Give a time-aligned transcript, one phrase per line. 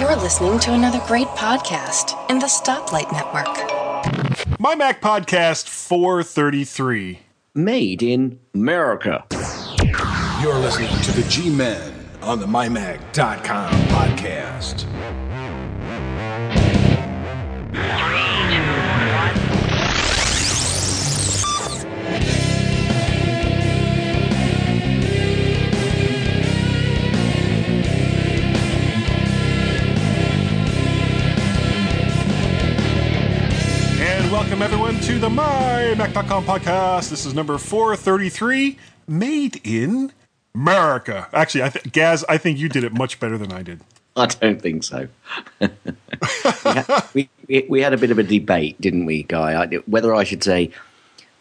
[0.00, 4.58] You're listening to another great podcast in the Stoplight Network.
[4.60, 7.20] My Mac Podcast 433.
[7.54, 9.24] Made in America.
[10.40, 11.92] You're listening to the G Men
[12.22, 14.84] on the MyMac.com podcast.
[34.32, 37.10] Welcome everyone to the MyMac.com podcast.
[37.10, 40.10] This is number 433, made in
[40.54, 41.28] America.
[41.34, 43.80] Actually, I th- Gaz, I think you did it much better than I did.
[44.16, 45.08] I don't think so.
[45.60, 45.68] we,
[46.64, 47.30] had, we,
[47.68, 49.64] we had a bit of a debate, didn't we, Guy?
[49.64, 50.70] I, whether I should say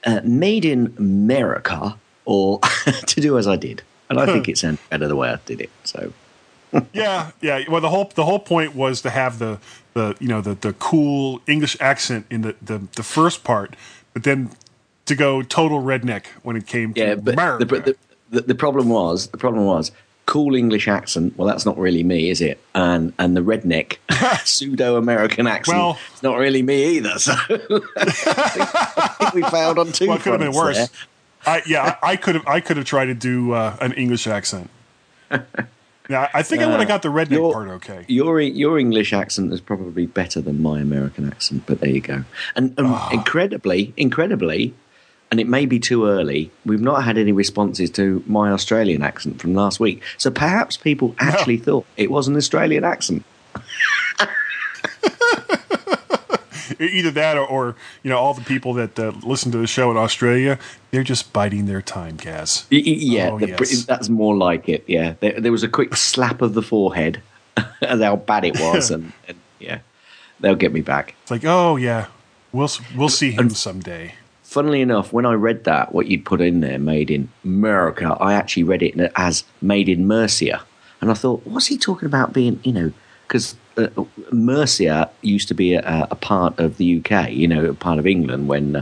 [0.06, 2.60] uh, made in America or
[3.06, 3.84] to do as I did.
[4.10, 5.70] And I think it sounded better the way I did it.
[5.86, 6.12] So
[6.94, 7.64] yeah, yeah.
[7.70, 9.60] Well, the whole the whole point was to have the
[9.94, 13.76] the you know the the cool English accent in the the, the first part,
[14.14, 14.52] but then
[15.06, 17.66] to go total redneck when it came yeah, to but America.
[17.66, 17.98] the, the,
[18.30, 19.92] the, the problem was the problem was
[20.26, 21.38] cool English accent.
[21.38, 22.60] Well, that's not really me, is it?
[22.74, 23.98] And and the redneck
[24.46, 25.78] pseudo American accent.
[25.78, 27.20] Well- it's not really me either.
[27.20, 27.34] So
[27.98, 30.08] I, think, we failed on two.
[30.08, 30.90] well, it could have been worse.
[31.46, 34.70] I, yeah, I could have I could have tried to do uh, an English accent.
[36.12, 38.04] Yeah, I think I would have got the redneck Your- part okay.
[38.08, 42.24] Your your English accent is probably better than my American accent, but there you go.
[42.56, 43.10] And, and Ah.
[43.12, 44.74] incredibly, incredibly,
[45.32, 46.52] and it may be too early.
[46.66, 51.16] We've not had any responses to my Australian accent from last week, so perhaps people
[51.20, 53.24] actually thought it was an Australian accent.
[56.80, 59.92] Either that, or, or you know, all the people that uh, listen to the show
[59.92, 60.58] in Australia,
[60.92, 62.66] they're just biding their time, Gaz.
[62.70, 63.86] Yeah, Oh, the, yes.
[63.86, 64.84] that's more like it.
[64.88, 67.22] Yeah, there, there was a quick slap of the forehead
[67.82, 69.80] as how bad it was, and, and yeah,
[70.40, 71.16] they'll get me back.
[71.22, 72.08] It's like, oh yeah,
[72.52, 74.16] we'll we'll see him someday.
[74.44, 78.34] Funnily enough, when I read that, what you'd put in there, made in America, I
[78.34, 80.62] actually read it as made in Mercia.
[81.00, 82.92] And I thought, what's he talking about being, you know,
[83.28, 83.88] because uh,
[84.32, 88.06] Mercia used to be a, a part of the UK, you know, a part of
[88.08, 88.82] England when, uh,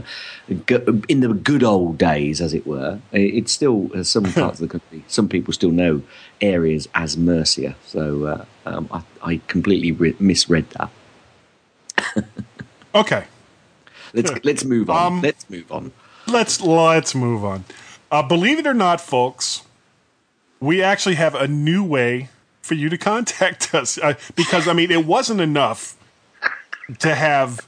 [0.66, 2.98] go- in the good old days, as it were.
[3.12, 6.02] It- It's still, uh, some parts of the country, some people still know
[6.40, 7.76] areas as Mercia.
[7.86, 10.90] So uh, um, I, I completely re- misread that.
[12.92, 13.24] Okay,
[14.12, 15.06] Let's, let's move on.
[15.06, 15.92] Um, let's move on.
[16.26, 17.64] let's let's move on.
[18.10, 19.62] Uh, believe it or not, folks,
[20.58, 22.28] we actually have a new way
[22.60, 25.96] for you to contact us uh, because I mean it wasn't enough
[26.98, 27.66] to have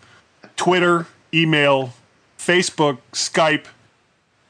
[0.57, 1.93] Twitter, email,
[2.39, 3.67] Facebook, Skype,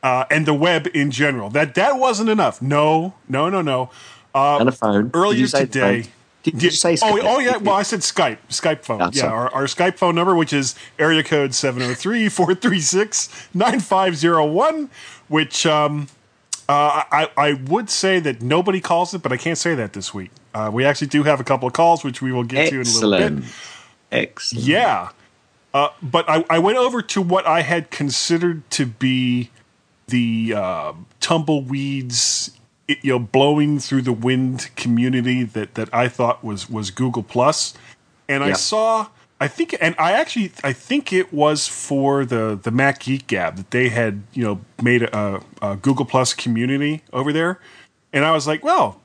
[0.02, 1.50] uh, and the web in general.
[1.50, 2.60] That that wasn't enough.
[2.62, 3.90] No, no, no, no.
[4.34, 5.10] Uh, and a phone.
[5.14, 6.06] Earlier today.
[6.42, 7.20] Did, you say Oh, Skype?
[7.22, 7.56] oh yeah.
[7.58, 8.38] Well, I said Skype.
[8.48, 8.98] Skype phone.
[8.98, 11.50] That's yeah, our, our Skype phone number, which is area code
[13.54, 14.88] 703-436-9501,
[15.28, 16.08] which um,
[16.72, 20.14] uh, I, I would say that nobody calls it, but I can't say that this
[20.14, 20.30] week.
[20.54, 22.86] Uh, we actually do have a couple of calls, which we will get to in
[22.86, 23.44] a little bit.
[24.10, 24.64] Excellent.
[24.64, 25.10] Yeah.
[25.74, 29.50] Uh, but I, I went over to what I had considered to be
[30.06, 32.52] the uh, tumbleweeds,
[32.88, 37.74] you know, blowing through the wind community that, that I thought was was Google Plus,
[38.28, 39.08] and I saw.
[39.42, 43.56] I think, and I actually, I think it was for the the Mac Geek Gab
[43.56, 47.58] that they had, you know, made a, a Google Plus community over there,
[48.12, 49.00] and I was like, well,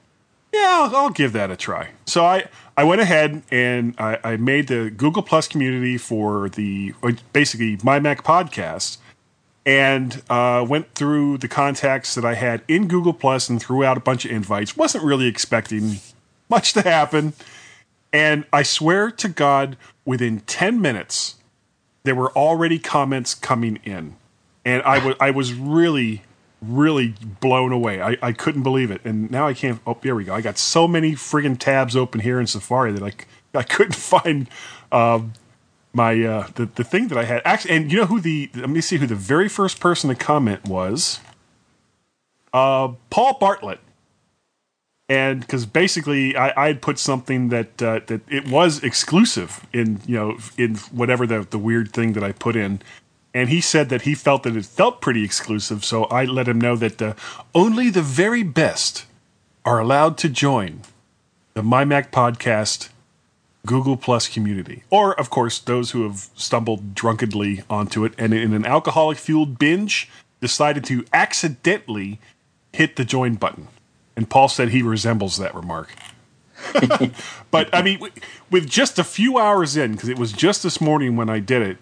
[0.53, 1.89] yeah, I'll, I'll give that a try.
[2.05, 6.93] So I, I went ahead and I, I made the Google Plus community for the
[7.33, 8.99] basically my Mac podcast,
[9.65, 13.97] and uh, went through the contacts that I had in Google Plus and threw out
[13.97, 14.77] a bunch of invites.
[14.77, 15.97] wasn't really expecting
[16.47, 17.33] much to happen,
[18.13, 21.35] and I swear to God, within ten minutes,
[22.03, 24.15] there were already comments coming in,
[24.65, 26.23] and I was I was really
[26.61, 28.01] really blown away.
[28.01, 29.79] I, I couldn't believe it, and now I can't.
[29.85, 30.33] Oh, here we go.
[30.33, 33.03] I got so many friggin' tabs open here in Safari that
[33.53, 34.49] i couldn't find
[34.91, 35.33] um,
[35.93, 37.75] my uh, the the thing that I had actually.
[37.75, 40.65] And you know who the let me see who the very first person to comment
[40.65, 41.19] was.
[42.53, 43.79] Uh, Paul Bartlett.
[45.09, 50.15] And because basically, I, had put something that uh, that it was exclusive in you
[50.15, 52.81] know in whatever the the weird thing that I put in,
[53.33, 55.85] and he said that he felt that it felt pretty exclusive.
[55.85, 57.13] So I let him know that uh,
[57.55, 59.05] only the very best
[59.63, 60.81] are allowed to join
[61.53, 62.89] the My Mac Podcast
[63.65, 68.53] Google Plus community, or of course those who have stumbled drunkenly onto it and in
[68.53, 70.09] an alcoholic fueled binge
[70.41, 72.19] decided to accidentally
[72.73, 73.69] hit the join button.
[74.17, 75.89] And Paul said he resembles that remark.
[77.51, 77.99] but I mean,
[78.49, 81.61] with just a few hours in, because it was just this morning when I did
[81.61, 81.77] it,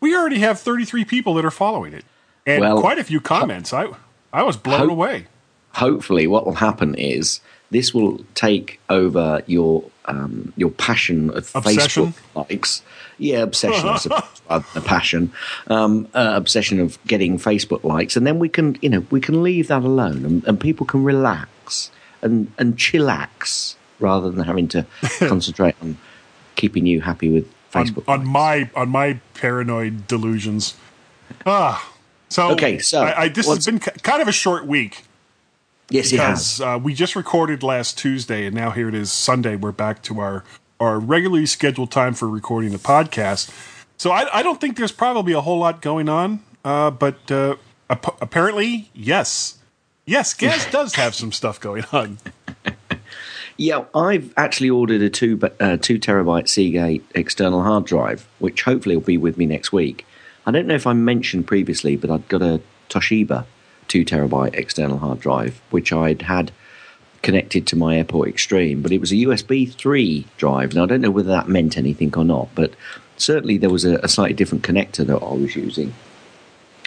[0.00, 2.04] we already have 33 people that are following it,
[2.46, 3.72] and Well, quite a few comments.
[3.72, 3.88] I
[4.32, 5.26] I was blown hope- away.
[5.72, 7.40] hopefully what will happen is
[7.70, 12.06] this will take over your um, your passion of Obsession?
[12.12, 12.82] Facebook likes.
[13.18, 15.32] Yeah, obsession, I suppose, rather than a passion.
[15.68, 19.42] Um, uh, obsession of getting Facebook likes, and then we can, you know, we can
[19.44, 21.48] leave that alone, and, and people can relax
[22.22, 24.86] and and chillax rather than having to
[25.20, 25.96] concentrate on
[26.56, 28.04] keeping you happy with Facebook.
[28.08, 30.74] on my on my paranoid delusions.
[31.46, 31.92] Ah,
[32.28, 35.04] so Okay, so I, I, this has been kind of a short week.
[35.90, 36.58] yes, it has.
[36.58, 39.56] because uh, we just recorded last Tuesday, and now here it is Sunday.
[39.56, 40.44] We're back to our
[40.80, 43.50] our regularly scheduled time for recording the podcast.
[43.96, 47.54] So I, I don't think there's probably a whole lot going on, uh, but uh,
[47.88, 49.58] ap- apparently, yes,
[50.12, 52.18] yes, Gaz does have some stuff going on.
[53.56, 58.96] Yeah, I've actually ordered a two uh, two terabyte Seagate external hard drive, which hopefully
[58.96, 60.06] will be with me next week.
[60.46, 63.44] I don't know if I mentioned previously, but I'd got a Toshiba
[63.88, 66.50] two terabyte external hard drive, which I'd had
[67.20, 70.74] connected to my Airport Extreme, but it was a USB three drive.
[70.74, 72.74] Now I don't know whether that meant anything or not, but
[73.16, 75.94] certainly there was a, a slightly different connector that I was using,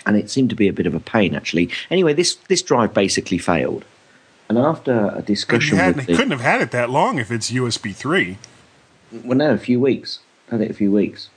[0.06, 1.70] and it seemed to be a bit of a pain actually.
[1.90, 3.86] Anyway, this this drive basically failed.
[4.48, 7.52] And after a discussion hadn't- with the, couldn't have had it that long if it's
[7.52, 8.38] USB three.
[9.12, 10.20] well, no, a few weeks.
[10.52, 11.30] Had it a few weeks,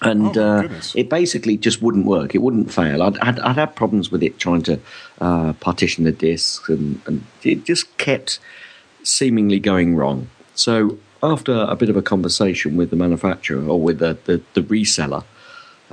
[0.00, 2.34] and Oh, uh, it basically just wouldn't work.
[2.34, 3.02] It wouldn't fail.
[3.02, 4.80] I'd, I'd, I'd had problems with it trying to
[5.20, 8.38] uh, partition the disks, and, and it just kept
[9.02, 10.28] seemingly going wrong.
[10.54, 14.62] So after a bit of a conversation with the manufacturer or with the the, the
[14.62, 15.24] reseller,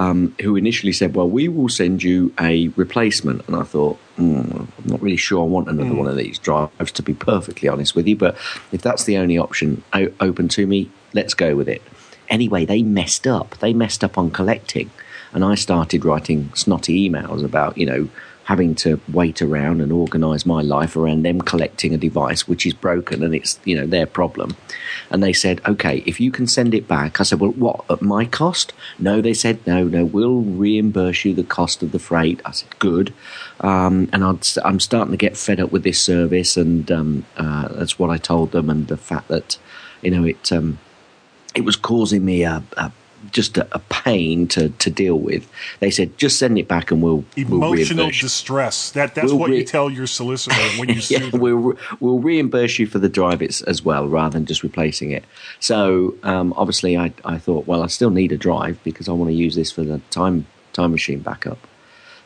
[0.01, 4.42] um, who initially said, "Well, we will send you a replacement," and I thought, hmm,
[4.77, 7.95] "I'm not really sure I want another one of these drives." To be perfectly honest
[7.95, 8.36] with you, but
[8.71, 9.83] if that's the only option
[10.19, 11.81] open to me, let's go with it.
[12.30, 13.57] Anyway, they messed up.
[13.59, 14.89] They messed up on collecting,
[15.33, 18.09] and I started writing snotty emails about, you know,
[18.51, 22.74] having to wait around and organise my life around them collecting a device which is
[22.74, 24.57] broken and it's you know their problem.
[25.09, 27.21] And they said, okay, if you can send it back.
[27.21, 28.74] I said, well, what at my cost?
[29.00, 32.42] No, they said, no, no, we'll reimburse you the cost of the freight.
[32.44, 33.13] I said, good.
[33.62, 37.69] Um, and I'd, I'm starting to get fed up with this service, and um, uh,
[37.69, 39.57] that's what I told them, and the fact that
[40.01, 40.51] you know it.
[40.51, 40.80] Um,
[41.54, 42.94] it was causing me a, a
[43.31, 45.48] just a, a pain to, to deal with.
[45.80, 48.92] They said, just send it back and we'll we'll Emotional distress.
[48.92, 52.80] That that's We'll what re- you tell your solicitor when you yeah, we'll we'll reimburse
[52.80, 55.24] you for the drive it's, as well, rather than just replacing it.
[55.60, 59.30] So um, obviously, I I thought, well, I still need a drive because I want
[59.30, 61.60] to use this for the time time machine backup.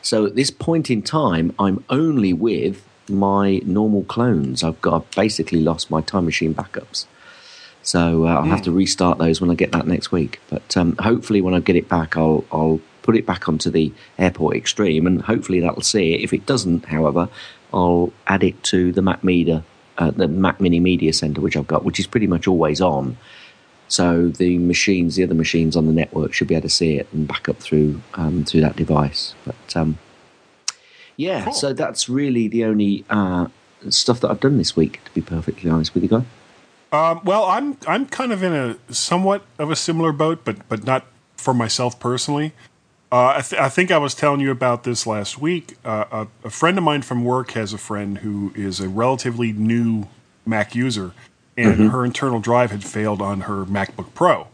[0.02, 4.62] So at this point in time, I'm only with my normal clones.
[4.62, 7.06] I've got I've basically lost my time machine backups.
[7.86, 10.40] So uh, I'll have to restart those when I get that next week.
[10.50, 13.92] But um, hopefully, when I get it back, I'll I'll put it back onto the
[14.18, 16.20] Airport Extreme, and hopefully that'll see it.
[16.20, 17.28] If it doesn't, however,
[17.72, 19.62] I'll add it to the Mac Media,
[19.98, 23.16] uh, the Mac Mini Media Center, which I've got, which is pretty much always on.
[23.86, 27.06] So the machines, the other machines on the network, should be able to see it
[27.12, 29.36] and back up through um, through that device.
[29.44, 29.98] But um,
[31.16, 31.52] yeah, Cool.
[31.52, 33.46] so that's really the only uh,
[33.90, 35.04] stuff that I've done this week.
[35.04, 36.24] To be perfectly honest with you guys.
[36.92, 40.84] Um, well, I'm I'm kind of in a somewhat of a similar boat, but but
[40.84, 42.52] not for myself personally.
[43.12, 45.76] Uh, I, th- I think I was telling you about this last week.
[45.84, 49.52] Uh, a, a friend of mine from work has a friend who is a relatively
[49.52, 50.08] new
[50.44, 51.12] Mac user,
[51.56, 54.48] and her internal drive had failed on her MacBook Pro,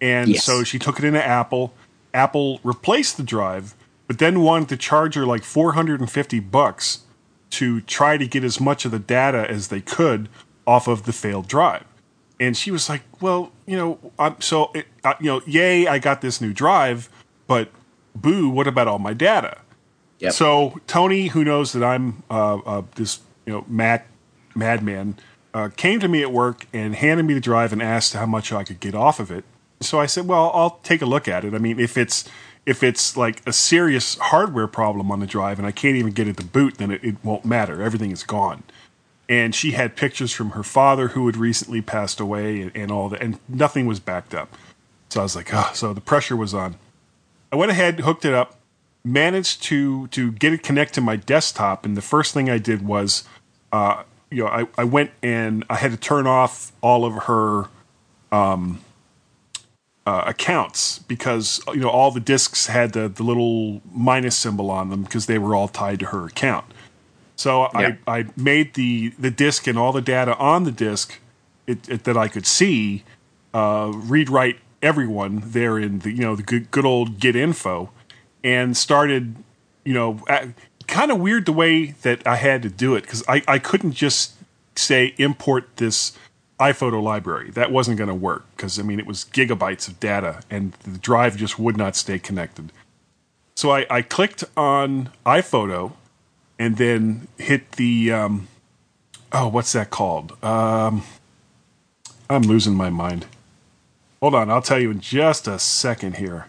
[0.00, 0.44] and Yes.
[0.44, 1.72] so she took it into Apple.
[2.12, 3.74] Apple replaced the drive,
[4.06, 7.00] but then wanted to charge her like 450 bucks
[7.50, 10.28] to try to get as much of the data as they could
[10.66, 11.84] off of the failed drive.
[12.40, 15.98] And she was like, "Well, you know, I'm so it, uh, you know, yay, I
[15.98, 17.08] got this new drive,
[17.46, 17.68] but
[18.14, 19.58] boo, what about all my data?"
[20.18, 20.32] Yep.
[20.32, 24.08] So Tony, who knows that I'm uh, uh, this you know Mac
[24.54, 25.16] madman,
[25.52, 28.52] uh, came to me at work and handed me the drive and asked how much
[28.52, 29.44] I could get off of it.
[29.80, 31.54] So I said, "Well, I'll take a look at it.
[31.54, 32.28] I mean, if it's
[32.66, 36.26] if it's like a serious hardware problem on the drive and I can't even get
[36.26, 37.82] it to boot, then it, it won't matter.
[37.82, 38.64] Everything is gone."
[39.28, 43.08] And she had pictures from her father who had recently passed away and, and all
[43.08, 44.54] that, and nothing was backed up.
[45.08, 46.76] So I was like, "Oh," so the pressure was on.
[47.50, 48.58] I went ahead, hooked it up,
[49.04, 52.84] managed to to get it connect to my desktop, and the first thing I did
[52.84, 53.24] was,
[53.72, 57.68] uh, you know, I, I went and I had to turn off all of her
[58.32, 58.80] um,
[60.06, 64.90] uh, accounts because you know all the disks had the, the little minus symbol on
[64.90, 66.64] them because they were all tied to her account.
[67.36, 67.96] So Yeah.
[68.06, 71.18] I, I made the the disk and all the data on the disk
[71.66, 73.04] it, it, that I could see,
[73.52, 77.90] uh, read write everyone there in the you know the good, good old Get Info,
[78.42, 79.36] and started
[79.84, 80.22] you know
[80.86, 83.92] kind of weird the way that I had to do it because I, I couldn't
[83.92, 84.34] just
[84.76, 86.16] say import this
[86.60, 87.50] iPhoto library.
[87.50, 90.98] That wasn't going to work because I mean it was gigabytes of data and the
[90.98, 92.72] drive just would not stay connected.
[93.56, 95.92] So I, I clicked on iPhoto
[96.58, 98.48] and then hit the um,
[99.32, 100.32] oh what's that called?
[100.44, 101.02] Um,
[102.28, 103.26] I'm losing my mind.
[104.20, 106.46] Hold on, I'll tell you in just a second here,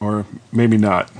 [0.00, 1.10] or maybe not.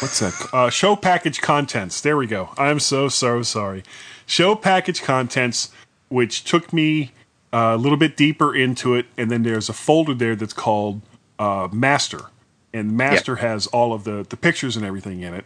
[0.00, 0.48] What's that?
[0.52, 2.00] Uh, show package contents.
[2.00, 2.50] There we go.
[2.56, 3.82] I'm so so sorry.
[4.26, 5.70] Show package contents,
[6.08, 7.12] which took me
[7.52, 11.02] uh, a little bit deeper into it, and then there's a folder there that's called
[11.38, 12.26] uh, master,
[12.72, 13.40] and master yep.
[13.40, 15.44] has all of the the pictures and everything in it,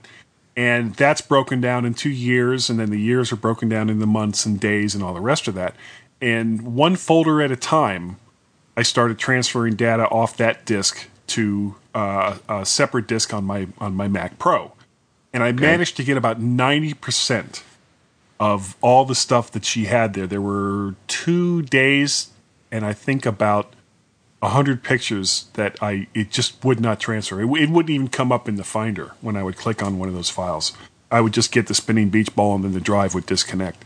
[0.57, 4.45] and that's broken down into years, and then the years are broken down into months
[4.47, 5.75] and days and all the rest of that,
[6.21, 8.17] and one folder at a time.
[8.75, 13.95] I started transferring data off that disk to uh, a separate disk on my on
[13.95, 14.73] my Mac Pro,
[15.33, 15.61] and I okay.
[15.61, 17.65] managed to get about ninety percent
[18.41, 20.27] of all the stuff that she had there.
[20.27, 22.31] There were two days,
[22.71, 23.75] and I think about
[24.49, 27.41] hundred pictures that I it just would not transfer.
[27.41, 30.09] It, it, wouldn't even come up in the Finder when I would click on one
[30.09, 30.73] of those files.
[31.11, 33.85] I would just get the spinning beach ball, and then the drive would disconnect.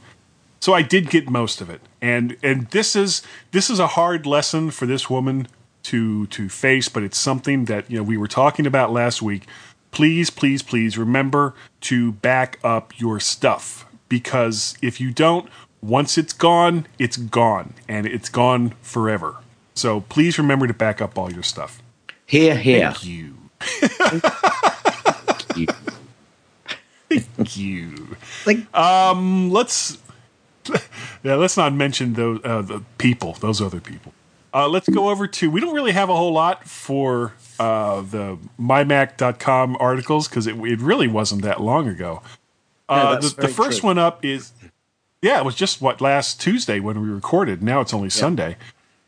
[0.61, 3.23] So I did get most of it, and and this is
[3.53, 5.49] this is a hard lesson for this woman
[5.85, 9.47] to to face, but it's something that you know we were talking about last week.
[9.91, 15.49] Please, please, please remember to back up your stuff because if you don't,
[15.81, 19.37] once it's gone, it's gone, and it's gone forever.
[19.77, 21.83] So please remember to back up all your stuff.
[22.27, 22.91] Here, here.
[22.91, 23.37] Thank you.
[23.61, 25.67] Thank you.
[27.09, 28.17] Thank you.
[28.47, 29.99] Like, um, let's
[31.23, 34.13] yeah, let's not mention those uh, the people, those other people.
[34.53, 35.51] Uh, let's go over to.
[35.51, 40.81] We don't really have a whole lot for uh, the mymac.com articles because it, it,
[40.81, 42.23] really wasn't that long ago.
[42.89, 43.89] Uh, yeah, the, the, first true.
[43.89, 44.53] one up is,
[45.21, 47.63] yeah, it was just what last Tuesday when we recorded.
[47.63, 48.57] Now it's only Sunday.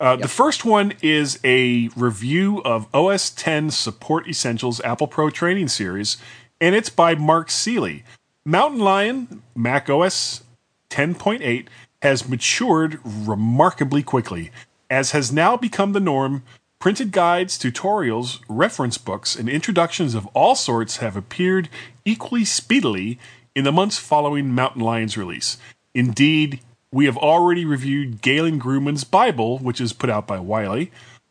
[0.00, 0.20] Uh, yep.
[0.20, 6.16] The first one is a review of OS 10 Support Essentials Apple Pro Training Series,
[6.60, 8.04] and it's by Mark Seeley.
[8.44, 10.42] Mountain Lion Mac OS
[10.90, 11.66] 10.8
[12.02, 14.50] has matured remarkably quickly
[14.88, 16.42] as has now become the norm,
[16.78, 21.68] printed guides, tutorials, reference books, and introductions of all sorts have appeared
[22.04, 23.18] equally speedily
[23.54, 25.58] in the months following Mountain Lion's release.
[25.92, 26.60] Indeed,
[26.92, 30.90] we have already reviewed Galen Gruman's Bible, which is put out by Wiley.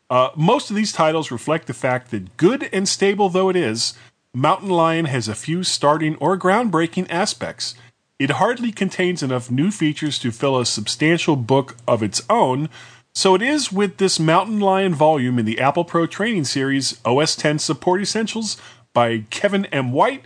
[0.10, 3.94] Uh, most of these titles reflect the fact that, good and stable though it is,
[4.34, 7.76] Mountain Lion has a few starting or groundbreaking aspects.
[8.20, 12.70] It hardly contains enough new features to fill a substantial book of its own,
[13.14, 17.36] so it is with this Mountain Lion volume in the Apple Pro Training Series OS
[17.36, 18.58] 10 Support Essentials
[18.94, 19.92] by Kevin M.
[19.92, 20.24] White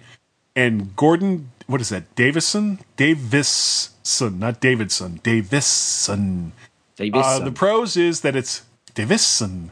[0.56, 2.80] and Gordon, what is that, Davisson?
[2.98, 6.52] Davisson, not Davidson, Davisson.
[6.98, 7.14] Davisson.
[7.14, 8.64] Uh, the pros is that it's
[8.94, 9.70] Davisson.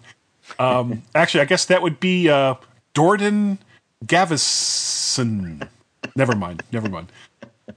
[0.58, 2.56] Um, actually, I guess that would be uh,
[2.94, 3.60] Dordan
[4.06, 5.68] Gavison.
[6.15, 7.12] Never mind, never mind.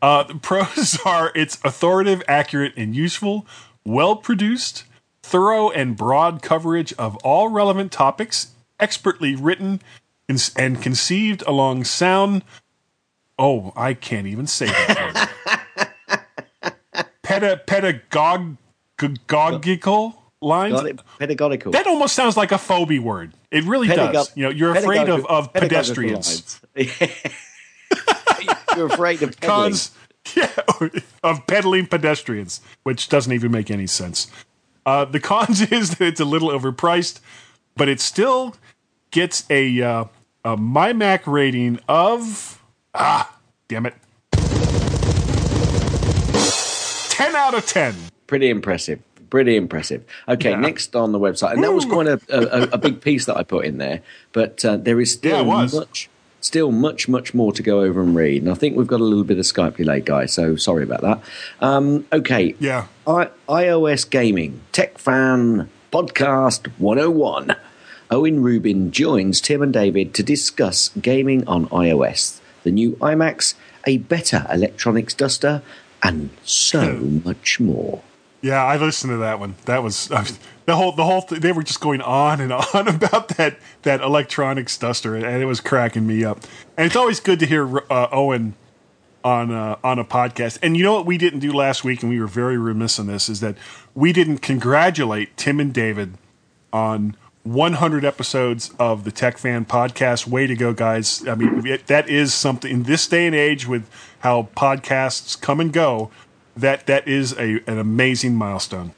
[0.01, 3.47] Uh, the pros are it's authoritative, accurate, and useful,
[3.85, 4.85] well produced,
[5.23, 8.49] thorough and broad coverage of all relevant topics,
[8.79, 9.81] expertly written
[10.57, 12.43] and conceived along sound.
[13.39, 15.31] Oh, I can't even say that
[17.23, 18.59] Peda, pedagogical
[20.41, 20.83] lines.
[21.19, 21.73] Pedagogical.
[21.73, 23.33] That almost sounds like a phobia word.
[23.51, 24.37] It really Pedago- does.
[24.37, 26.61] You know, you're afraid of, of pedestrians.
[28.77, 29.75] you're afraid of pedaling.
[30.37, 30.51] Yeah,
[31.23, 34.31] of pedaling pedestrians, which doesn't even make any sense.
[34.87, 37.21] Uh, the cons is that it's a little overpriced,
[37.77, 38.55] but it still
[39.11, 40.05] gets a uh,
[40.45, 42.62] a MyMac rating of
[42.95, 43.37] ah,
[43.69, 43.95] damn it,
[47.11, 47.95] ten out of ten.
[48.27, 49.01] Pretty impressive.
[49.31, 50.05] Pretty impressive.
[50.29, 50.61] Okay, yeah.
[50.61, 53.43] next on the website, and that was quite a, a, a, big piece that I
[53.43, 54.03] put in there.
[54.33, 56.11] But uh, there is still yeah, much
[56.43, 58.43] still much, much more to go over and read.
[58.43, 61.01] And I think we've got a little bit of Skype delay, guys, so sorry about
[61.03, 61.21] that.
[61.61, 62.55] Um, okay.
[62.59, 62.87] Yeah.
[63.07, 67.57] I- iOS Gaming, Tech Fan Podcast 101.
[68.11, 73.55] Owen Rubin joins Tim and David to discuss gaming on iOS, the new iMacs,
[73.87, 75.63] a better electronics duster,
[76.03, 78.03] and so much more.
[78.41, 79.55] Yeah, I listened to that one.
[79.67, 80.25] That was uh,
[80.67, 84.01] the whole the whole th- they were just going on and on about that that
[84.01, 86.41] electronics duster, and it was cracking me up.
[86.77, 88.55] And it's always good to hear uh, Owen
[89.25, 90.59] on a, on a podcast.
[90.63, 93.07] And you know what we didn't do last week, and we were very remiss in
[93.07, 93.57] this, is that
[93.95, 96.15] we didn't congratulate Tim and David
[96.73, 100.27] on 100 episodes of the Tech Fan podcast.
[100.27, 101.27] Way to go, guys!
[101.27, 103.89] I mean, that is something in this day and age with
[104.21, 106.11] how podcasts come and go.
[106.57, 108.93] That that is a an amazing milestone.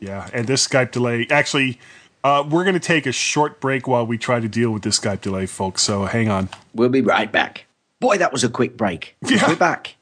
[0.00, 1.78] Yeah, and this Skype delay actually.
[2.22, 5.00] Uh, we're going to take a short break while we try to deal with this
[5.00, 5.80] Skype delay, folks.
[5.80, 6.50] So hang on.
[6.74, 7.64] We'll be right back.
[7.98, 9.16] Boy, that was a quick break.
[9.26, 9.48] Yeah.
[9.48, 9.96] We're back.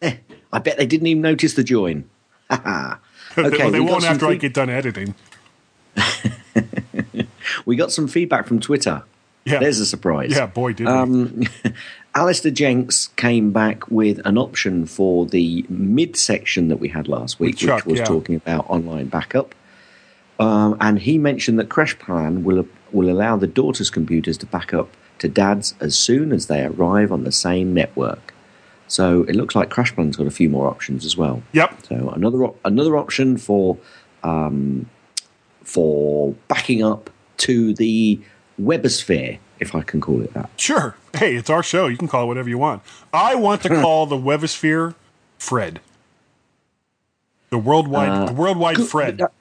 [0.00, 0.18] Eh,
[0.52, 2.08] I bet they didn't even notice the join.
[2.50, 2.98] okay,
[3.36, 5.16] they, they won't after I get done editing.
[7.64, 9.02] We got some feedback from Twitter.
[9.44, 9.60] Yeah.
[9.60, 10.32] There's a surprise.
[10.32, 10.92] Yeah, boy, did we.
[10.92, 11.42] Um,
[12.14, 17.38] Alistair Jenks came back with an option for the mid section that we had last
[17.38, 18.04] week, Chuck, which was yeah.
[18.06, 19.54] talking about online backup.
[20.40, 24.88] Um, and he mentioned that CrashPlan will will allow the daughter's computers to back up
[25.18, 28.34] to dad's as soon as they arrive on the same network.
[28.88, 31.42] So it looks like CrashPlan's got a few more options as well.
[31.52, 31.86] Yep.
[31.86, 33.78] So another another option for
[34.22, 34.88] um,
[35.66, 38.20] for backing up to the
[38.60, 40.48] Webosphere, if I can call it that.
[40.56, 40.96] Sure.
[41.14, 41.86] Hey, it's our show.
[41.88, 42.82] You can call it whatever you want.
[43.12, 44.94] I want to call the Webosphere
[45.38, 45.80] Fred.
[47.50, 49.18] The worldwide, the worldwide Good- Fred.
[49.18, 49.32] that-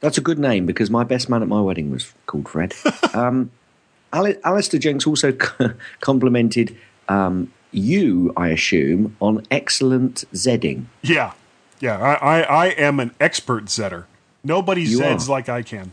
[0.00, 2.74] that's a good name because my best man at my wedding was called Fred.
[3.14, 3.50] um,
[4.12, 5.32] Ali- Alistair Jenks also
[6.00, 6.76] complimented
[7.08, 10.86] um, you, I assume, on excellent Zedding.
[11.02, 11.32] Yeah,
[11.80, 11.98] yeah.
[11.98, 14.04] I, I, I am an expert Zetter.
[14.44, 15.30] Nobody You Zeds are.
[15.32, 15.92] like I can.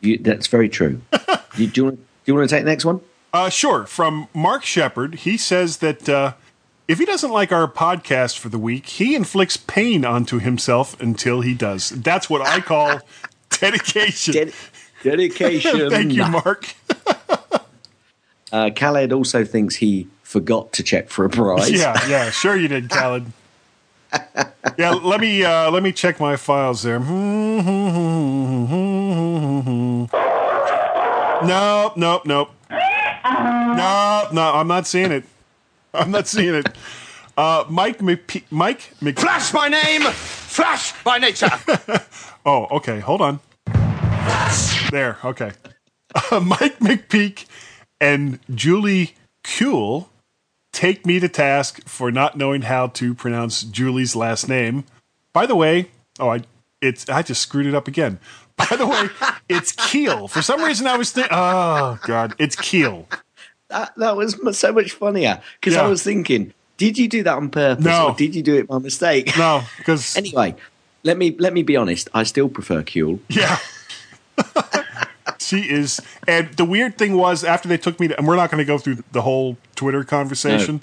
[0.00, 1.00] You, that's very true.
[1.56, 3.00] you, do, you want, do you want to take the next one?
[3.32, 3.86] Uh, sure.
[3.86, 6.34] From Mark Shepard, he says that uh,
[6.88, 11.40] if he doesn't like our podcast for the week, he inflicts pain onto himself until
[11.40, 11.90] he does.
[11.90, 13.00] That's what I call
[13.50, 14.34] dedication.
[14.34, 14.54] Ded-
[15.02, 15.90] dedication.
[15.90, 16.74] Thank you, Mark.
[18.52, 21.70] Uh, Khaled also thinks he forgot to check for a prize.
[21.70, 23.24] Yeah, yeah, sure you did, Khaled.
[24.78, 27.00] Yeah, let me uh, let me check my files there.
[31.44, 32.50] Nope, nope, nope.
[32.70, 35.24] Nope, no, I'm not seeing it.
[35.94, 36.66] I'm not seeing it.
[37.36, 41.50] Uh, Mike McP- Mike Mc- Flash by name, Flash by nature.
[42.44, 42.98] Oh, okay.
[42.98, 43.38] Hold on.
[44.90, 45.18] There.
[45.24, 45.52] Okay.
[46.30, 47.46] Uh, Mike McPeak
[47.98, 50.10] and Julie Kuhl
[50.72, 54.84] take me to task for not knowing how to pronounce Julie's last name.
[55.32, 56.42] By the way, oh, I
[56.80, 58.18] it's I just screwed it up again.
[58.56, 59.08] By the way,
[59.48, 60.28] it's Keel.
[60.28, 63.08] For some reason, I was thinking, oh god, it's Keel.
[63.68, 65.82] That, that was so much funnier because Yeah.
[65.84, 68.08] I was thinking, did you do that on purpose No.
[68.08, 69.32] or did you do it by mistake?
[69.38, 70.54] No, because Anyway,
[71.02, 72.08] let me let me be honest.
[72.12, 73.18] I still prefer Keel.
[73.28, 73.58] Yeah.
[75.38, 76.00] she is.
[76.28, 78.64] And the weird thing was, after they took me to, and we're not going to
[78.64, 80.80] go through the whole Twitter conversation,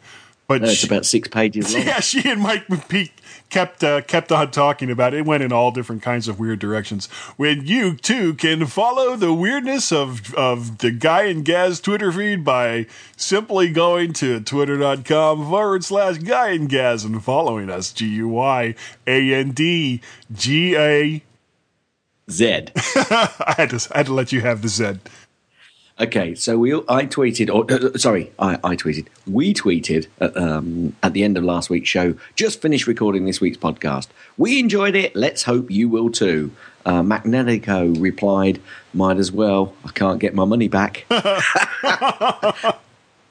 [0.48, 1.84] but No, it's she, about six pages long.
[1.86, 3.12] yeah, she and Mike McPeak
[3.50, 5.20] kept uh, kept on talking about it.
[5.20, 7.08] It went in all different kinds of weird directions.
[7.38, 12.44] When you too can follow the weirdness of of the Guy and Gaz Twitter feed
[12.44, 17.92] by simply going to twitter.com forward slash Guy and Gaz and following us.
[17.94, 18.76] G U Y
[19.08, 21.24] A N D G A.
[22.30, 22.72] Zed.
[22.96, 25.00] I had to I had to let you have the Z.
[26.02, 29.08] Okay, so we I tweeted, or uh, sorry, I, I tweeted.
[29.28, 32.16] We tweeted at, um, at the end of last week's show.
[32.38, 34.08] Just finished recording this week's podcast.
[34.38, 35.14] We enjoyed it.
[35.14, 36.52] Let's hope you will too.
[36.86, 38.62] Uh, Magnetico replied,
[38.94, 39.74] "Might as well.
[39.84, 41.06] I can't get my money back."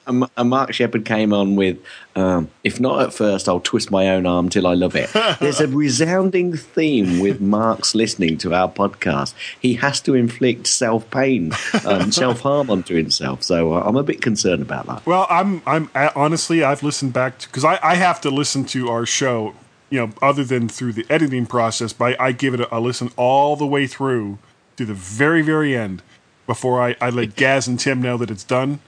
[0.09, 1.79] and, Mark Shepard came on with,
[2.17, 5.61] um, "If not at first, I'll twist my own arm till I love it." There's
[5.61, 9.35] a resounding theme with Mark's listening to our podcast.
[9.61, 11.53] He has to inflict self pain,
[11.85, 13.43] um, self harm onto himself.
[13.43, 15.07] So uh, I'm a bit concerned about that.
[15.07, 18.65] Well, I'm I'm I- honestly I've listened back to because I, I have to listen
[18.67, 19.55] to our show,
[19.91, 22.81] you know, other than through the editing process, but I, I give it a, a
[22.81, 24.39] listen all the way through
[24.77, 26.03] to the very very end
[26.47, 28.81] before I, I let Gaz and Tim know that it's done.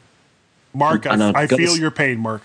[0.73, 2.43] Mark, And I, I got to feel your pain, Mark.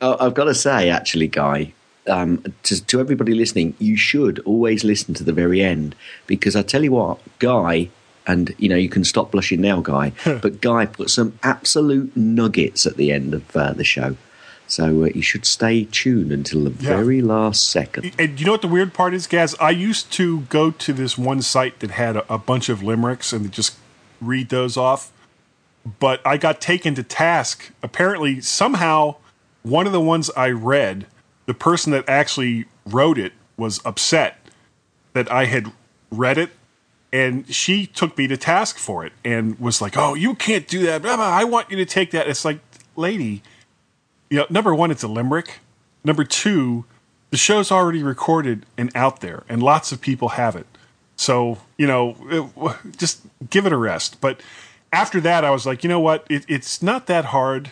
[0.00, 1.72] Uh, I've got to say, actually, Guy,
[2.08, 5.94] um, to, to everybody listening, you should always listen to the very end
[6.26, 7.88] because I tell you what, Guy,
[8.26, 12.84] and you know you can stop blushing now, Guy, but Guy put some absolute nuggets
[12.86, 14.16] at the end of uh, the show,
[14.66, 16.96] so uh, you should stay tuned until the Yeah.
[16.96, 18.12] very last second.
[18.18, 19.54] And you know what the weird part is, Gaz?
[19.60, 23.32] I used to go to this one site that had a, a bunch of limericks
[23.32, 23.76] and just
[24.20, 25.10] read those off.
[26.00, 27.70] But I got taken to task.
[27.82, 29.16] Apparently, somehow,
[29.62, 31.06] one of the ones I read,
[31.46, 34.38] the person that actually wrote it was upset
[35.12, 35.70] that I had
[36.10, 36.50] read it.
[37.12, 40.82] And she took me to task for it and was like, "Oh, you can't do
[40.86, 41.02] that.
[41.02, 41.24] Blah, blah.
[41.24, 42.58] I want you to take that." It's like,
[42.96, 43.42] lady,
[44.28, 45.60] you know, number one, it's a limerick.
[46.04, 46.84] Number two,
[47.30, 50.66] the show's already recorded and out there, and lots of people have it.
[51.16, 54.20] So you know, it, just give it a rest.
[54.20, 54.40] But
[54.96, 56.26] after that, I was like, you know what?
[56.30, 57.70] It, it's not that hard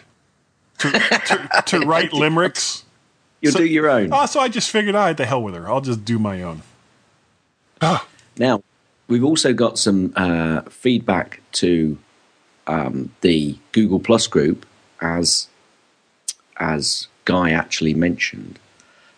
[0.79, 2.85] to to, to write limericks.
[3.41, 4.11] You'll So- do your own.
[4.13, 5.69] Oh, so I just figured, ah, the hell with her.
[5.69, 6.63] I'll just do my own.
[8.39, 8.63] Now,
[9.09, 11.99] we've also got some uh, feedback to
[12.67, 14.65] um, the Google Plus group,
[15.01, 15.49] as
[16.59, 18.59] as Guy actually mentioned.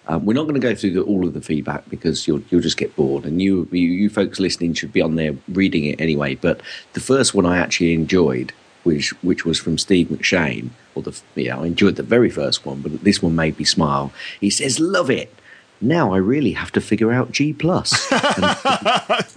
[0.09, 2.61] Um, we're not going to go through the, all of the feedback because you'll you'll
[2.61, 6.01] just get bored, and you, you you folks listening should be on there reading it
[6.01, 6.37] anyway.
[6.37, 6.61] But
[6.93, 8.53] the first one I actually enjoyed,
[8.85, 12.83] which which was from Steve McShane, or the yeah, I enjoyed the very first one,
[12.83, 14.13] but this one made me smile.
[14.41, 15.33] He says, "Love it."
[15.79, 18.09] Now I really have to figure out G plus.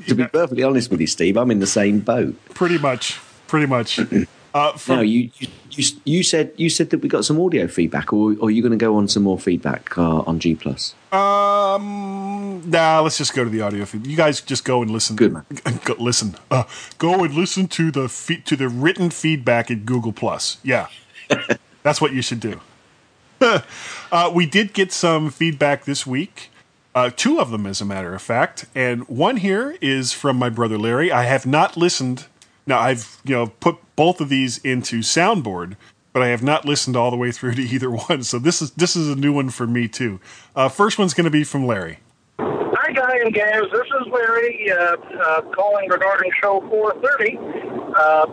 [0.08, 2.36] To be perfectly honest with you, Steve, I'm in the same boat.
[2.56, 3.20] Pretty much.
[3.48, 4.00] Pretty much.
[4.54, 8.12] Uh, from, you, you you you said you said that we got some audio feedback,
[8.12, 10.96] or, or are you going to go on some more feedback uh, on G plus?
[11.12, 14.08] Um, nah, let's just go to the audio feed.
[14.08, 15.16] You guys just go and listen.
[15.16, 15.46] Good, man.
[15.86, 16.36] Go, listen.
[16.52, 16.64] Uh,
[16.98, 20.58] go and listen to the fe- to the written feedback at Google Plus.
[20.64, 20.88] Yeah,
[21.84, 22.60] that's what you should do.
[24.12, 26.50] uh, we did get some feedback this week.
[26.94, 30.50] Uh, two of them, as a matter of fact, and one here is from my
[30.50, 31.12] brother Larry.
[31.12, 32.26] I have not listened.
[32.66, 35.76] Now I've you know put both of these into soundboard,
[36.14, 38.24] but I have not listened all the way through to either one.
[38.24, 40.22] So this is this is a new one for me too.
[40.56, 42.00] Uh, first one's going to be from Larry.
[42.40, 43.70] Hi, Guy and Gams.
[43.74, 47.38] This is Larry uh, uh, calling regarding show 430
[47.94, 48.26] uh,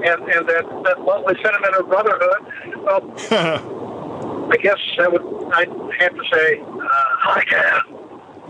[0.00, 2.40] and, and that, that lovely sentiment of brotherhood.
[2.78, 5.68] Well, I guess I would I'd
[6.00, 6.86] have to say, uh,
[7.20, 7.99] hi, Gam.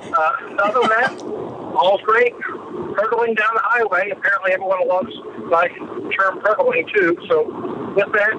[0.03, 2.33] Uh, other than that, all's great.
[2.43, 4.11] Hurtling down the highway.
[4.11, 5.15] Apparently, everyone loves
[5.49, 7.17] my term hurtling, too.
[7.29, 7.45] So,
[7.95, 8.37] with that,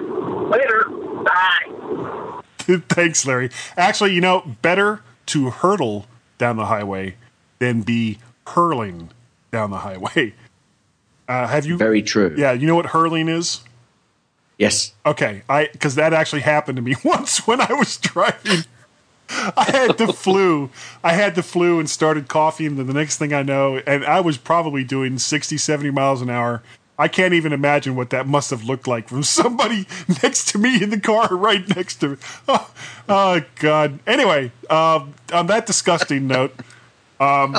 [0.50, 0.86] later.
[1.24, 2.41] Bye.
[2.89, 3.50] Thanks, Larry.
[3.78, 7.15] Actually, you know, better to hurdle down the highway
[7.60, 9.10] than be hurling
[9.52, 10.34] down the highway.
[11.30, 11.78] Uh, have you?
[11.78, 12.36] Very true.
[12.38, 13.62] Yeah, you know what hurling is?
[14.58, 14.91] Yes.
[15.06, 18.65] Okay, I because that actually happened to me once when I was driving.
[19.57, 20.69] I had the flu.
[21.03, 22.79] I had the flu and started coughing.
[22.79, 26.29] And the next thing I know, and I was probably doing 60, 70 miles an
[26.29, 26.61] hour.
[26.97, 29.87] I can't even imagine what that must have looked like from somebody
[30.21, 32.17] next to me in the car, right next to me.
[32.47, 32.71] Oh,
[33.09, 33.99] oh God.
[34.05, 36.53] Anyway, um, on that disgusting note,
[37.19, 37.55] um,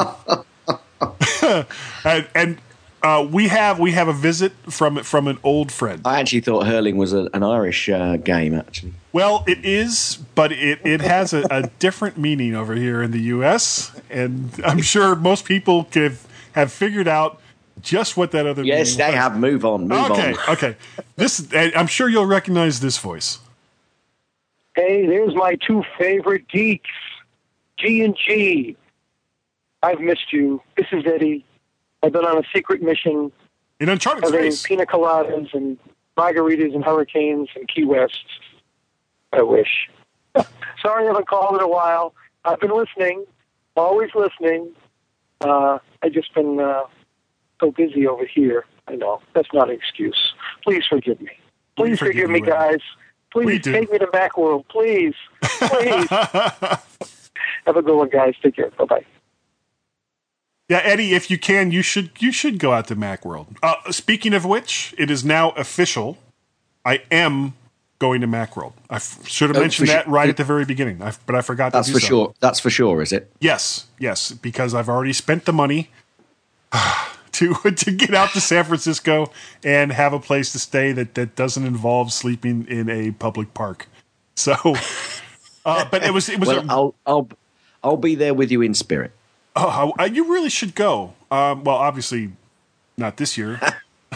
[2.05, 2.59] and, and
[3.03, 6.01] uh, we have we have a visit from from an old friend.
[6.05, 8.55] I actually thought hurling was a, an Irish uh, game.
[8.55, 13.11] Actually, Well, it is, but it, it has a, a different meaning over here in
[13.11, 17.41] the U.S., and I'm sure most people have, have figured out
[17.81, 19.23] just what that other yes, meaning they was.
[19.23, 19.39] have.
[19.39, 19.89] Move on.
[19.89, 20.39] Move Okay, on.
[20.51, 20.77] okay.
[21.17, 23.39] This I'm sure you'll recognize this voice.
[24.75, 26.89] Hey, there's my two favorite geeks,
[27.79, 28.77] G and G.
[29.83, 30.63] I've missed you.
[30.77, 31.45] This is Eddie.
[32.03, 33.31] I've been on a secret mission
[33.81, 34.63] In Uncharted having Space.
[34.63, 35.79] pina coladas and
[36.17, 38.25] margaritas and hurricanes and Key West.
[39.33, 39.89] I wish.
[40.83, 42.15] Sorry I haven't called in a while.
[42.45, 43.25] I've been listening,
[43.77, 44.73] always listening.
[45.41, 46.83] Uh, I've just been uh,
[47.61, 48.65] so busy over here.
[48.89, 49.21] I know.
[49.35, 50.35] That's not an excuse.
[50.65, 51.31] Please forgive me.
[51.77, 52.81] Please forgive forgive me, guys.
[53.31, 54.69] Please take me to Macworld.
[54.69, 55.15] Please.
[55.43, 56.09] Please.
[56.11, 58.35] Have a good one, guys.
[58.43, 58.71] Take care.
[58.71, 59.07] Bye bye.
[60.69, 63.57] Yeah, Eddie, if you can, you should you should go out to MacWorld.
[63.63, 66.19] Uh, speaking of which, it is now official.
[66.85, 67.55] I am
[67.99, 68.73] going to MacWorld.
[68.91, 71.35] I f- should have Oh, mentioned that su- right at the very beginning, I, but
[71.37, 72.07] I forgot That's to do for so.
[72.09, 72.35] sure.
[72.41, 73.03] That's for sure.
[73.03, 73.31] Is it?
[73.41, 75.91] Yes, yes, because I've already spent the money
[77.33, 79.31] to to get out to San Francisco
[79.63, 83.89] and have a place to stay that that doesn't involve sleeping in a public park.
[84.37, 84.55] So,
[85.67, 87.29] uh, but it was it was Well, a, I'll I'll
[87.85, 89.13] I'll be there with you in spirit.
[89.57, 91.15] Oh, I- you really should go.
[91.31, 92.33] Um, well, obviously
[92.97, 93.61] not this year.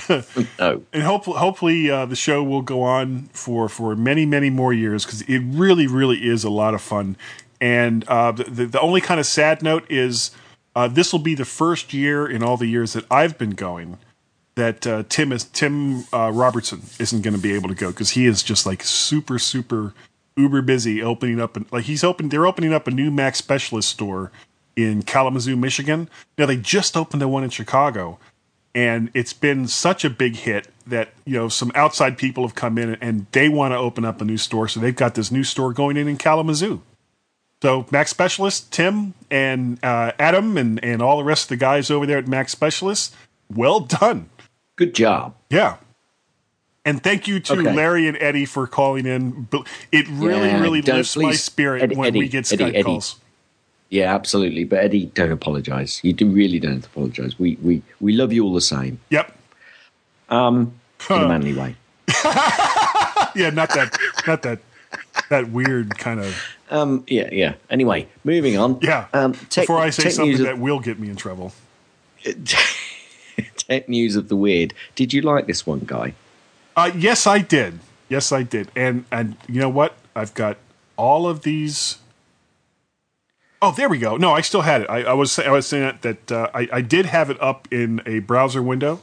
[0.59, 0.83] No.
[0.93, 5.07] and hopefully, hopefully uh, the show will go on for for many, many more years
[5.07, 7.17] because it really, really is a lot of fun.
[7.63, 10.33] And uh, the, the the only kind of sad note is
[10.75, 13.97] uh, this will be the first year in all the years that I've been going
[14.55, 18.11] that uh, Tim is Tim uh, Robertson isn't going to be able to go because
[18.11, 19.95] he is just like super, super
[20.37, 22.29] uber busy opening up and like he's open.
[22.29, 24.31] They're opening up a new Mac Specialist store
[24.77, 26.09] in Kalamazoo, Michigan.
[26.39, 28.19] Now they just opened a one in Chicago
[28.75, 32.77] and it's been such a big hit that you know some outside people have come
[32.77, 35.43] in and they want to open up a new store so they've got this new
[35.43, 36.81] store going in in kalamazoo
[37.63, 41.91] so mac specialist tim and uh, adam and, and all the rest of the guys
[41.91, 43.17] over there at mac specialist
[43.53, 44.29] well done
[44.77, 45.35] Good job.
[45.49, 45.79] yeah
[46.85, 47.73] And thank you to Okay.
[47.75, 49.49] Larry and Eddie for calling in.
[49.51, 52.83] But It really, Yeah, really lifts my spirit Eddie- when we get Eddie, Skype Eddie.
[52.83, 53.17] calls.
[53.91, 54.65] Yeah, absolutely.
[54.65, 56.03] But Eddie, don't apologise.
[56.03, 57.39] You do really don't apologise.
[57.39, 59.37] We we we love you all the same Yep.
[60.29, 60.75] um
[61.11, 61.77] in a manly way.
[63.37, 63.97] Yeah, not that,
[64.27, 64.61] not that,
[65.29, 66.35] that weird kind of.
[66.71, 67.55] Um, yeah, yeah.
[67.69, 68.79] Anyway, moving on.
[68.81, 69.09] Yeah.
[69.13, 71.53] Um, tech, Before I say something news that will get me in trouble.
[73.57, 74.73] tech news of the weird.
[74.95, 76.15] Did you like this one, guy?
[76.75, 77.79] Uh, yes, I did.
[78.09, 78.71] Yes, I did.
[78.75, 79.95] And and you know what?
[80.15, 80.57] I've got
[80.97, 81.99] all of these.
[83.63, 84.17] Oh, there we go.
[84.17, 84.91] No, I still had it.
[84.91, 87.67] I, I was I was saying that, that uh, I, I did have it up
[87.73, 89.01] in a browser window,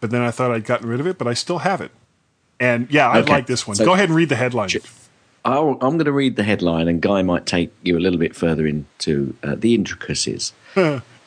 [0.00, 1.16] but then I thought I'd gotten rid of it.
[1.18, 1.90] But I still have it.
[2.60, 3.32] And yeah, I Okay.
[3.32, 3.76] like this one.
[3.76, 4.68] So- go ahead and read the headline.
[5.44, 8.34] I'll, I'm going to read the headline, and Guy might take you a little bit
[8.36, 10.52] further into uh, the intricacies.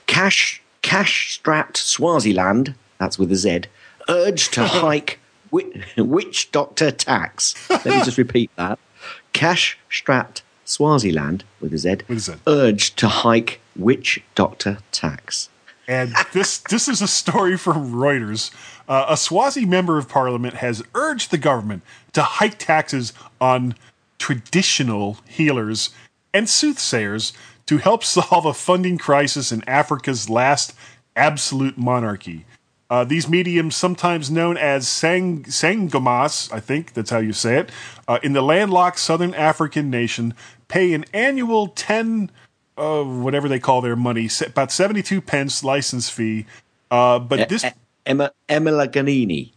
[0.06, 3.62] cash, cash-strapped Swaziland, that's with a Z,
[4.10, 5.20] urged to hike
[5.52, 7.56] wi- witch doctor tax.
[7.70, 8.78] Let me just repeat that.
[9.34, 12.34] Cash-strapped Swaziland, with a Z, With a Z.
[12.48, 15.50] urged to hike witch doctor tax.
[15.88, 18.52] And this this is a story from Reuters.
[18.88, 21.82] Uh, a Swazi member of parliament has urged the government
[22.14, 23.76] to hike taxes on
[24.18, 25.90] traditional healers
[26.34, 27.34] and soothsayers
[27.66, 30.74] to help solve a funding crisis in Africa's last
[31.16, 32.46] absolute monarchy.
[32.90, 37.70] Uh, these mediums, sometimes known as sang- sangomas, I think that's how you say it,
[38.08, 40.34] uh, in the landlocked southern African nation,
[40.72, 42.32] pay an annual 10
[42.78, 46.46] uh, whatever they call their money, about 72 pence license fee.
[46.90, 47.66] Uh, but this,
[48.06, 49.52] Emma, emalangeni.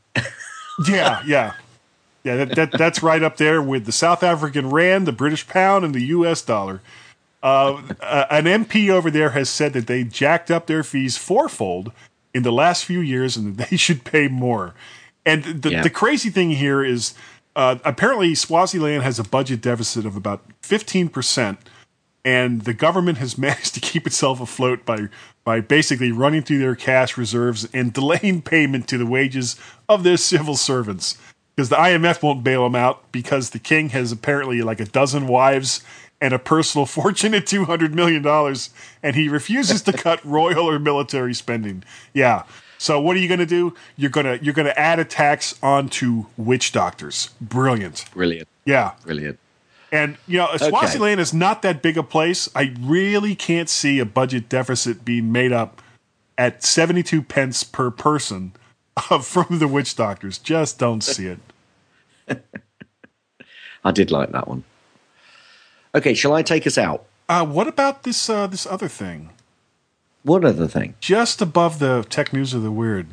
[0.89, 1.55] yeah, yeah.
[2.25, 5.85] Yeah, that, that, that's right up there with the South African rand, the British pound,
[5.85, 6.81] and the US dollar.
[7.43, 11.93] Uh, uh, an MP over there has said that they jacked up their fees fourfold
[12.33, 14.75] in the last few years and that they should pay more.
[15.27, 15.83] And the, Yeah.
[15.83, 17.15] the crazy thing here is
[17.57, 21.59] uh, apparently Swaziland has a budget deficit of about 15%,
[22.25, 25.09] and the government has managed to keep itself afloat by,
[25.45, 29.57] by basically running through their cash reserves and delaying payment to the wages
[29.89, 31.19] of their civil servants
[31.55, 35.27] because the IMF won't bail them out because the king has apparently like a dozen
[35.27, 35.83] wives
[36.21, 38.71] and a personal fortune at two hundred million dollars,
[39.03, 41.85] and he refuses to cut royal or military spending.
[42.13, 42.45] Yeah.
[42.85, 43.73] So what are you going to do?
[43.97, 47.31] You're gonna you're gonna add a tax onto witch doctors.
[47.41, 48.05] Brilliant.
[48.13, 48.93] Brilliant, Yeah.
[49.07, 49.39] brilliant.
[49.91, 52.47] And you know, Swaziland is not that big a place.
[52.55, 55.81] I really can't see a budget deficit being made up
[56.37, 58.53] at seventy-two pence per person
[59.23, 60.37] from the witch doctors.
[60.37, 62.45] Just don't see it.
[63.83, 64.65] I did like that one.
[65.95, 67.07] Okay, shall I take us out?
[67.31, 69.31] Uh, what about this uh, this other thing?
[70.25, 70.95] One other thing.
[71.01, 73.09] Just above the tech news of the weird.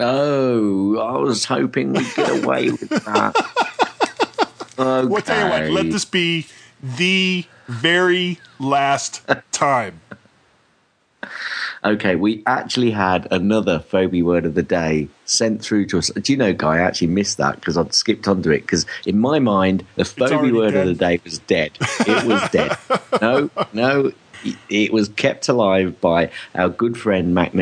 [0.00, 3.36] Oh, I was hoping we'd get away with that.
[3.36, 3.44] Okay.
[4.78, 6.46] Well, tell you what, let this be
[6.80, 10.00] the very last time.
[11.84, 16.10] Okay, we actually had another phobia word of the day sent through to us.
[16.10, 16.76] Do you know, Guy?
[16.76, 18.60] I actually missed that because I'd skipped onto it.
[18.60, 20.86] Because in my mind, the phobia word dead.
[20.86, 21.72] of the day was dead.
[21.80, 22.76] It was dead.
[23.20, 24.12] no, no,
[24.68, 27.52] it- was kept alive by our good friend Mac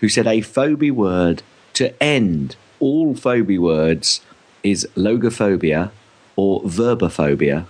[0.00, 1.42] who said a phobia word
[1.74, 4.20] to end all phobia words
[4.62, 5.90] is logophobia
[6.34, 7.66] or verbophobia,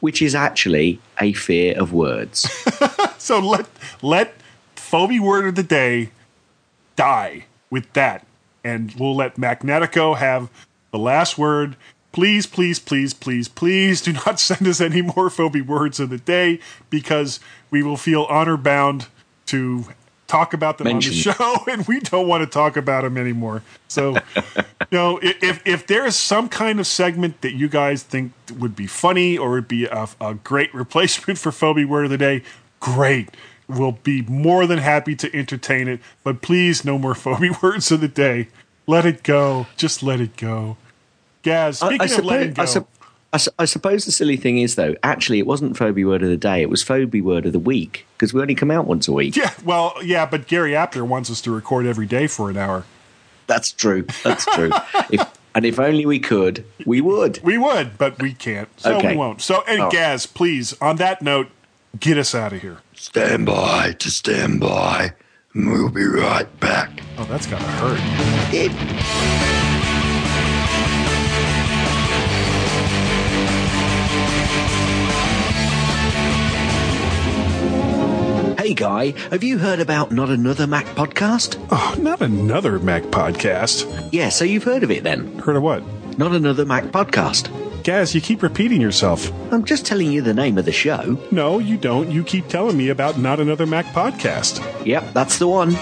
[0.00, 2.48] which is actually a fear of words.
[3.20, 3.66] So let
[4.00, 4.34] let
[4.74, 6.10] phobia word of the day
[6.96, 8.26] die with that,
[8.64, 10.48] and we'll let Magnetico have
[10.90, 11.76] the last word.
[12.12, 16.18] Please, please, please, please, please do not send us any more phobia words of the
[16.18, 19.06] day because we will feel honor bound
[19.46, 19.86] to
[20.30, 23.62] talk about them on the show, and we don't want to talk about them anymore.
[23.88, 24.16] So,
[24.56, 28.76] you know, if if there is some kind of segment that you guys think would
[28.76, 32.42] be funny or would be a, a great replacement for phobia word of the day,
[32.78, 33.30] great.
[33.68, 36.00] We'll be more than happy to entertain it.
[36.24, 38.48] But please, no more phobia words of the day.
[38.86, 39.66] Let it go.
[39.76, 40.76] Just let it go.
[41.42, 42.88] Gaz, I- speaking I of suppose, letting go, I, sup-
[43.38, 46.36] su- I suppose the silly thing is, though, actually, it wasn't phobia word of the
[46.36, 46.62] day.
[46.62, 49.36] It was phobia word of the week because we only come out once a week.
[49.36, 52.84] yeah, well, yeah, but Gary Apter wants us to record every day for an hour.
[53.46, 54.06] That's true.
[54.22, 54.70] That's true.
[55.10, 57.40] if, and if only we could, we would.
[57.42, 58.68] We would, but we can't.
[58.80, 59.10] So Okay.
[59.12, 59.40] we won't.
[59.42, 59.90] So, and Oh.
[59.90, 61.48] Gaz, please, on that note,
[61.98, 62.78] get us out of here.
[62.94, 65.14] Stand by to stand by.
[65.54, 67.00] and We'll be right back.
[67.18, 67.98] Oh, that's gotta hurt.
[68.54, 68.70] It,
[78.70, 81.60] Hey Guy, have you heard about Not Another Mac podcast?
[81.72, 84.08] Oh, not another Mac podcast.
[84.12, 85.36] Yeah, so you've heard of it then.
[85.40, 85.82] Heard of what?
[86.18, 87.50] Not Another Mac podcast.
[87.82, 89.32] Gaz, you keep repeating yourself.
[89.52, 91.18] I'm just telling you the name of the show.
[91.32, 92.12] No, you don't.
[92.12, 94.62] You keep telling me about not another Mac podcast.
[94.86, 95.72] Yep, that's the one.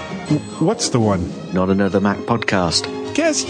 [0.59, 1.31] What's the one?
[1.53, 2.98] Not Another Mac podcast.
[3.15, 3.45] Gaz,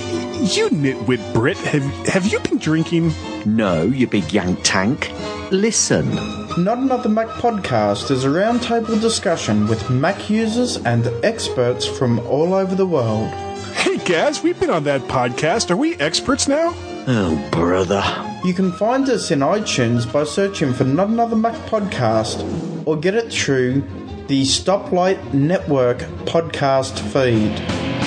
[0.57, 3.13] you nitwit Brit, have, have you been drinking?
[3.45, 5.13] No, you big yank tank.
[5.51, 6.15] Listen.
[6.63, 12.55] Not Another Mac podcast is a roundtable discussion with Mac users and experts from all
[12.55, 13.29] over the world.
[13.75, 15.71] Hey, Gaz, we've been on that podcast.
[15.71, 16.75] Are we experts now?
[17.07, 18.03] Oh, brother.
[18.45, 23.15] You can find us in iTunes by searching for Not Another Mac podcast or get
[23.15, 23.83] it through
[24.29, 27.98] the Stoplight Network podcast feed.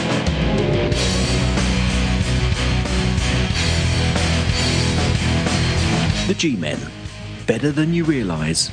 [6.31, 6.79] The G Men.
[7.45, 8.71] Better than you realise.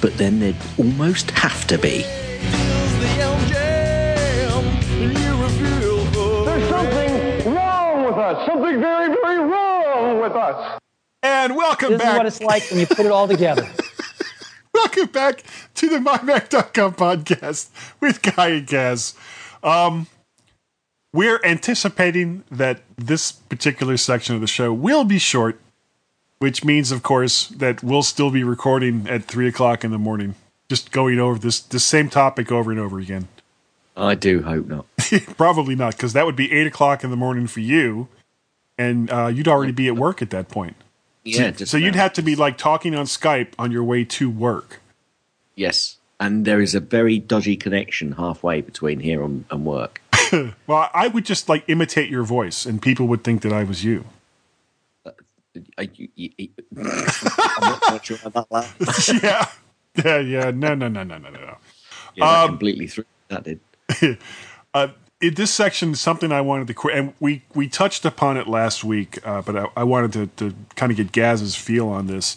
[0.00, 1.98] But then they'd almost have to be.
[6.46, 8.46] There's something wrong with us.
[8.46, 10.80] Something very, very wrong with us.
[11.22, 12.14] And welcome This back.
[12.14, 13.68] is what it's like when you put it all together.
[14.72, 15.42] Welcome back
[15.74, 17.68] to the MyMac.com podcast
[18.00, 19.14] with Guy and Gaz.
[19.62, 20.06] Um,
[21.12, 25.60] we're anticipating that this particular section of the show will be short,
[26.38, 30.34] which means, of course, that we'll still be recording at three o'clock in the morning,
[30.68, 33.28] just going over this this same topic over and over again.
[33.96, 34.86] I do hope not.
[35.36, 38.08] Probably not, because that would be eight o'clock in the morning for you,
[38.76, 40.76] and uh, you'd already be at work at that point.
[41.24, 44.30] Yeah, just So you'd have to be like talking on Skype on your way to
[44.30, 44.80] work.
[45.54, 45.96] Yes.
[46.20, 50.00] And there is a very dodgy connection halfway between here and, and work.
[50.66, 53.82] Well, I would just like imitate your voice, and people would think that I was
[53.82, 54.04] you.
[55.94, 59.20] You- you- I'm not sure about that.
[59.22, 59.46] yeah,
[60.04, 60.50] yeah, yeah.
[60.52, 61.56] No, no, no, no, no, no.
[62.16, 63.60] Yeah, Um, completely threw that did.
[64.74, 64.88] Uh,
[65.20, 69.18] in this section, something I wanted to and we we touched upon it last week,
[69.26, 72.36] uh, but I, I wanted to, to kind of get Gaz's feel on this.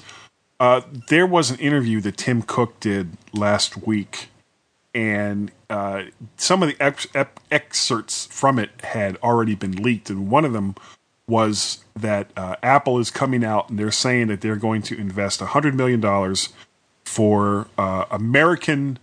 [0.59, 4.29] Uh, there was an interview that Tim Cook did last week,
[4.95, 6.03] and uh,
[6.37, 10.53] some of the ex- ep- excerpts from it had already been leaked, and one of
[10.53, 10.75] them
[11.31, 15.39] was that uh, Apple is coming out and they're saying that they're going to invest
[15.39, 16.49] hundred million dollars
[17.05, 18.99] for uh, American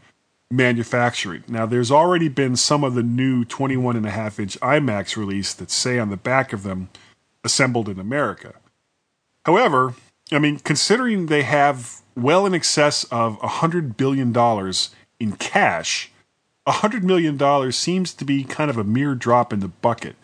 [0.51, 1.43] manufacturing.
[1.49, 5.59] Now, there's already been some of the new 21 and a half inch iMacs released
[5.59, 6.91] that say on the back of them,
[7.43, 8.55] assembled in America.
[9.47, 9.95] However,
[10.31, 14.35] I mean, considering they have well in excess of $100 billion
[15.19, 16.11] in cash,
[16.67, 20.17] $100 million seems to be kind of a mere drop in the bucket.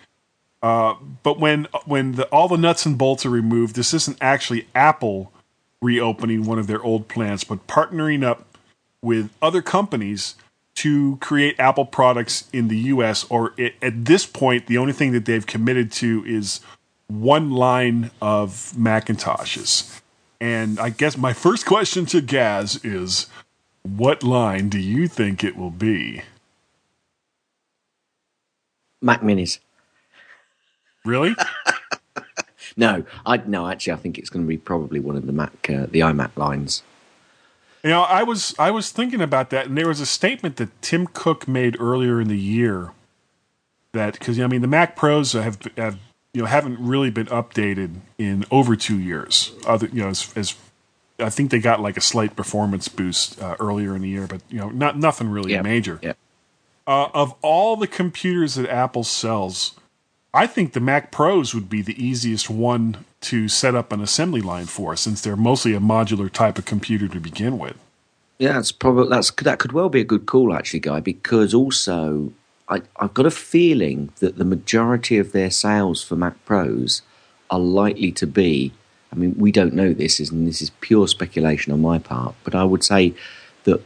[0.65, 4.67] Uh, but when when the, all the nuts and bolts are removed, this isn't actually
[4.75, 5.31] Apple
[5.83, 8.57] reopening one of their old plants, but partnering up
[9.03, 10.37] with other companies
[10.77, 13.25] to create Apple products in the US.
[13.29, 16.61] Or it, at this point, the only thing that they've committed to is
[17.09, 20.01] one line of Macintoshes.
[20.41, 23.27] And I guess my first question to Gaz is
[23.83, 26.23] what line do you think it will be?
[29.03, 29.59] Mac Minis.
[31.05, 31.35] Really?
[32.77, 33.69] No, I no.
[33.69, 36.37] Actually, I think it's going to be probably one of the Mac, uh, the iMac
[36.37, 36.83] lines.
[37.83, 40.83] You know, I was I was thinking about that, and there was a statement that
[40.83, 42.93] Tim Cook made earlier in the year
[43.93, 45.99] that because I mean the Mac Pros have have
[46.33, 49.53] you know haven't really been updated in over two years.
[49.67, 50.57] Other you know as, as
[51.21, 54.41] I think they got like a slight performance boost uh, earlier in the year, but
[54.49, 56.01] you know not nothing really Yeah, major.
[56.03, 56.15] Yeah.
[56.87, 59.75] Uh, of all the computers that Apple sells,
[60.35, 64.41] I think the Mac Pros would be the easiest one to set up an assembly
[64.41, 67.77] line for, since they're mostly a modular type of computer to begin with.
[68.39, 70.99] Yeah, that's probably that's that could well be a good call actually, guy.
[70.99, 72.33] Because also,
[72.69, 77.03] I, I've got a feeling that the majority of their sales for Mac Pros
[77.49, 78.73] are likely to be.
[79.13, 82.35] I mean, we don't know this, and this is pure speculation on my part.
[82.43, 83.15] But I would say
[83.63, 83.81] that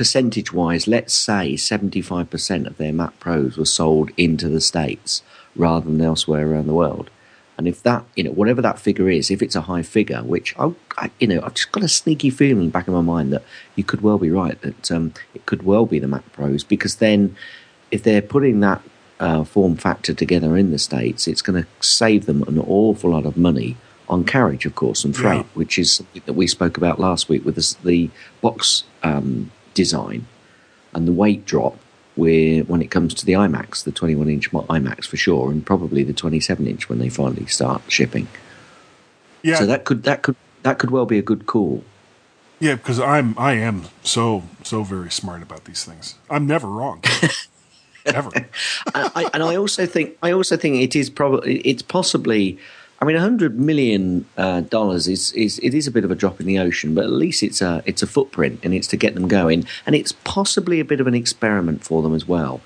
[0.00, 5.22] percentage-wise, let's say seventy-five percent of their Mac Pros were sold into the states
[5.54, 7.10] rather than elsewhere around the world.
[7.58, 10.54] And if that, you know, whatever that figure is, if it's a high figure, which
[10.58, 13.30] I, I you know, I've just got a sneaky feeling in back of my mind
[13.34, 13.44] that
[13.76, 16.96] you could well be right that um, it could well be the Mac Pros because
[16.96, 17.36] then
[17.90, 18.80] if they're putting that
[19.18, 23.26] uh, form factor together in the states, it's going to save them an awful lot
[23.26, 23.76] of money
[24.08, 25.52] on carriage, of course, and freight, Yeah.
[25.60, 28.10] which is something that we spoke about last week with the, the
[28.40, 30.26] box um, design
[30.94, 31.76] and the weight drop
[32.16, 36.02] where when it comes to the iMacs, the 21 inch iMacs for sure, and probably
[36.02, 38.28] the 27 inch when they finally start shipping.
[39.42, 41.82] Yeah, So that could that could that could well be a good call.
[42.58, 46.16] Yeah, because I'm I am so so very smart about these things.
[46.28, 47.02] I'm never wrong.
[48.06, 48.30] Ever.
[48.94, 52.58] I, I, and I also think I also think it is probably it's possibly.
[53.00, 56.38] I mean, hundred million uh, dollars is, is it is a bit of a drop
[56.38, 59.14] in the ocean, but at least it's a it's a footprint, and it's to get
[59.14, 62.60] them going, and it's possibly a bit of an experiment for them as well,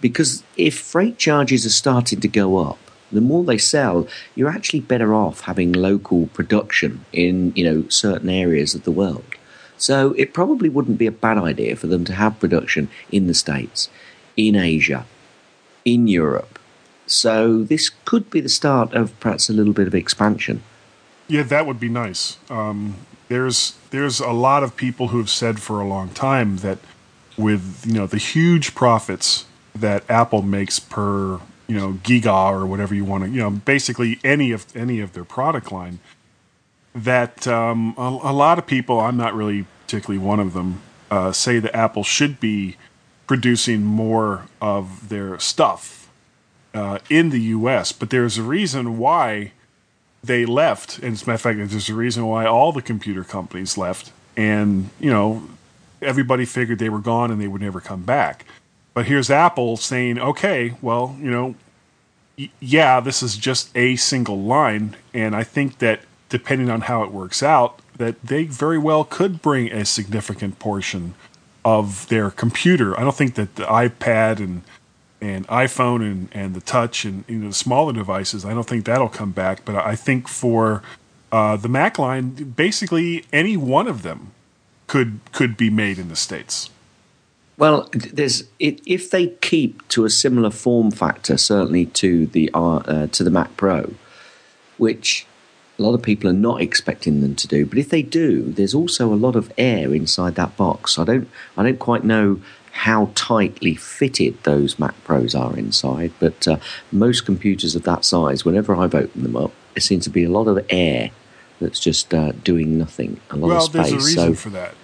[0.00, 2.78] because if freight charges are starting to go up,
[3.12, 8.30] the more they sell, you're actually better off having local production in you know certain
[8.30, 9.24] areas of the world.
[9.76, 13.34] So it probably wouldn't be a bad idea for them to have production in the
[13.34, 13.90] states,
[14.34, 15.04] in Asia,
[15.84, 16.58] in Europe.
[17.06, 20.62] So this could be the start of perhaps a little bit of expansion.
[21.28, 22.38] Yeah, that would be nice.
[22.50, 22.96] Um,
[23.28, 26.78] there's there's a lot of people who have said for a long time that
[27.36, 32.94] with you know the huge profits that Apple makes per you know giga or whatever
[32.94, 35.98] you want to you know basically any of any of their product line
[36.94, 40.80] that um, a, a, lot of people i'm not really particularly one of them
[41.10, 42.76] uh, say that apple should be
[43.26, 46.05] producing more of their stuff
[46.76, 49.52] uh, in the us but there's a reason why
[50.22, 53.24] they left and as a matter of fact there's a reason why all the computer
[53.24, 55.42] companies left and you know
[56.02, 58.44] everybody figured they were gone and they would never come back
[58.96, 61.54] but here's Apple saying, okay, well, you know,
[62.38, 64.96] y- yeah, this is just a single line.
[65.12, 66.00] And I think that
[66.30, 71.12] depending on how it works out, that they very well could bring a significant portion
[71.62, 72.98] of their computer.
[72.98, 74.62] I don't think that the iPad and
[75.20, 78.84] and iPhone and, and the touch and you know the smaller devices, I don't think
[78.84, 79.64] that'll come back.
[79.64, 80.82] But I think for
[81.32, 84.32] uh, the Mac line, basically any one of them
[84.86, 86.70] could could be made in the states.
[87.58, 93.06] Well, there's if they keep to a similar form factor, certainly to the uh, uh,
[93.08, 93.94] to the Mac Pro,
[94.76, 95.26] which
[95.78, 97.66] a lot of people are not expecting them to do.
[97.66, 100.98] But if they do, there's also a lot of air inside that box.
[100.98, 102.40] I don't I don't quite know
[102.76, 106.58] how tightly fitted those Mac Pros are inside, but uh,
[106.92, 110.30] most computers of that size, whenever I've opened them up, there seems to be a
[110.30, 111.10] lot of air
[111.58, 113.18] that's just uh, doing nothing.
[113.30, 113.90] A lot well, of space.
[113.90, 114.74] there's a reason so, for that.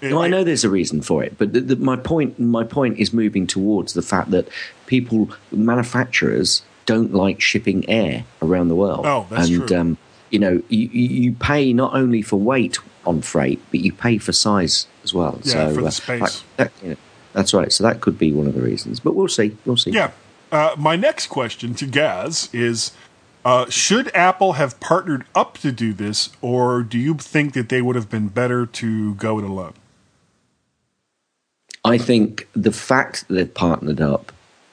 [0.00, 2.98] no, I know there's a reason for it, but the, the, my point my point
[2.98, 4.48] is moving towards the fact that
[4.86, 9.04] people manufacturers don't like shipping air around the world.
[9.04, 9.76] Oh, that's and, true.
[9.76, 9.98] Um,
[10.30, 14.32] you know, you, you pay not only for weight on freight, but you pay for
[14.32, 15.40] size as well.
[15.42, 16.44] Yeah, so, for the uh, space.
[16.56, 16.96] that, you know,
[17.32, 17.72] that's right.
[17.72, 19.56] So that could be one of the reasons, but we'll see.
[19.64, 19.90] We'll see.
[19.90, 20.12] Yeah.
[20.50, 22.92] Uh, my next question to Gaz is
[23.44, 27.82] uh, Should Apple have partnered up to do this, or do you think that they
[27.82, 29.74] would have been better to go it alone?
[31.84, 34.32] I think the fact that they've partnered up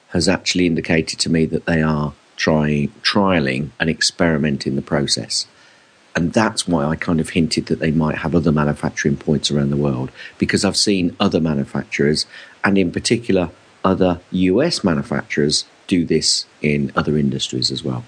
[0.10, 5.48] has actually indicated to me that they are trying, trialing and experimenting the process.
[6.16, 9.70] And that's why I kind of hinted that they might have other manufacturing points around
[9.70, 12.26] the world because I've seen other manufacturers,
[12.64, 13.50] and in particular,
[13.84, 18.04] other US manufacturers, do this in other industries as well.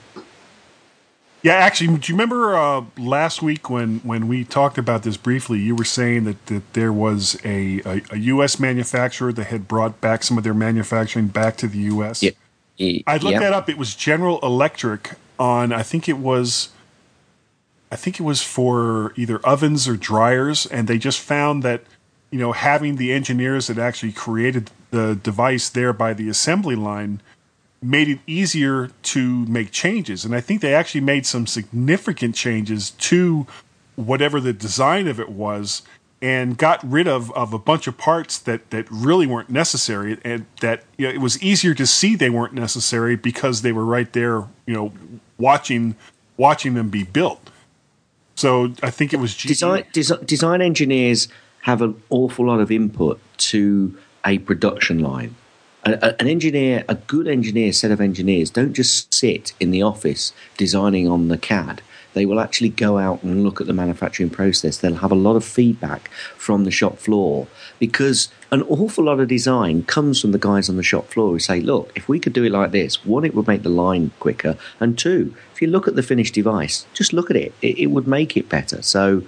[1.44, 5.60] Yeah, actually, do you remember uh, last week when, when we talked about this briefly?
[5.60, 8.60] You were saying that, that there was a, a, a U.S.
[8.60, 12.24] manufacturer that had brought back some of their manufacturing back to the U.S.
[12.24, 12.32] Yeah.
[12.80, 13.40] I looked yeah.
[13.40, 13.70] that up.
[13.70, 15.72] It was General Electric on.
[15.72, 16.70] I think it was.
[17.92, 21.84] I think it was for either ovens or dryers, and they just found that
[22.32, 27.22] you know having the engineers that actually created the device there by the assembly line
[27.82, 30.26] made it easier to make changes.
[30.26, 33.46] And I think they actually made some significant changes to
[33.96, 35.84] whatever the design of it was
[36.22, 40.46] and got rid of, of a bunch of parts that, that really weren't necessary and
[40.62, 44.12] that you know, it was easier to see they weren't necessary because they were right
[44.14, 44.92] there, you know,
[45.38, 45.96] watching
[46.38, 47.47] watching them be built.
[48.38, 49.48] So I think it was GE.
[49.48, 51.28] design, desi- design engineers
[51.64, 53.20] have an awful lot of input
[53.52, 55.36] to a production line.
[55.84, 59.82] A, a- an engineer, a good engineer, set of engineers, don't just sit in the
[59.82, 61.82] office designing on the CAD.
[62.14, 64.78] They will actually go out and look at the manufacturing process.
[64.78, 67.48] They'll have a lot of feedback from the shop floor
[67.80, 71.40] because an awful lot of design comes from the guys on the shop floor who
[71.40, 74.12] say, look, if we could do it like this, one, it would make the line
[74.20, 77.80] quicker, and two, if you look at the finished device, just look at it, it,
[77.80, 78.80] it would make it better.
[78.84, 79.24] So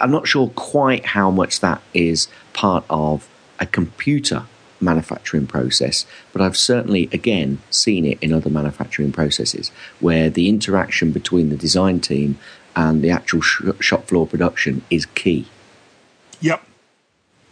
[0.00, 3.28] I'm not sure quite how much that is part of
[3.60, 4.46] a computer
[4.80, 9.70] manufacturing process, but I've certainly, again, seen it in other manufacturing processes
[10.00, 12.40] where the interaction between the design team
[12.74, 15.46] and the actual sh- shop floor production is key.
[16.40, 16.60] Yep.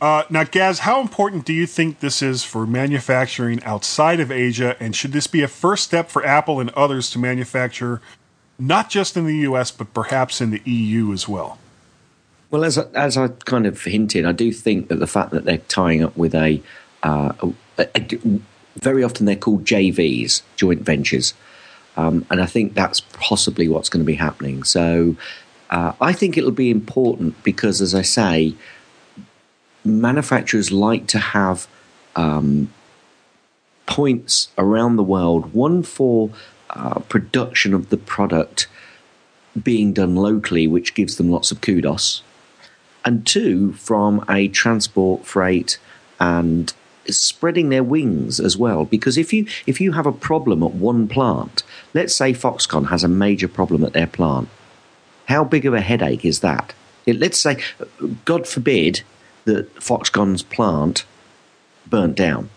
[0.01, 4.76] Uh, now, Gaz, how important do you think this is for manufacturing outside of Asia?
[4.78, 8.03] And should this be a first step for Apple and others to manufacture
[8.59, 11.59] not just in the US, but perhaps in the EU as well?
[12.51, 15.44] Well, as I, as I kind of hinted, I do think that the fact that
[15.44, 16.62] they're tying up with a,
[17.03, 17.32] uh,
[17.78, 18.40] a, a
[18.76, 21.34] very often they're called JVs, joint ventures,
[21.97, 24.62] um, and I think that's possibly what's going to be happening.
[24.62, 25.16] So
[25.70, 28.55] uh, I think it'll be important because, as I say,
[29.87, 31.66] manufacturers like to have
[32.14, 32.72] um,
[33.87, 35.55] points around the world.
[35.55, 36.30] One for
[36.70, 38.68] uh, production of the product
[39.62, 42.22] being done locally, which gives them lots of kudos,
[43.05, 45.78] and two from a transport, freight,
[46.20, 46.72] and
[47.07, 48.84] spreading their wings as well.
[48.84, 51.62] Because if you if you have a problem at one plant,
[51.95, 54.49] let's say Foxconn has a major problem at their plant,
[55.26, 56.74] how big of a headache is that?
[57.07, 57.62] It, let's say,
[58.24, 59.03] God forbid,
[59.47, 61.05] that Foxconn's plant
[61.88, 62.51] burnt down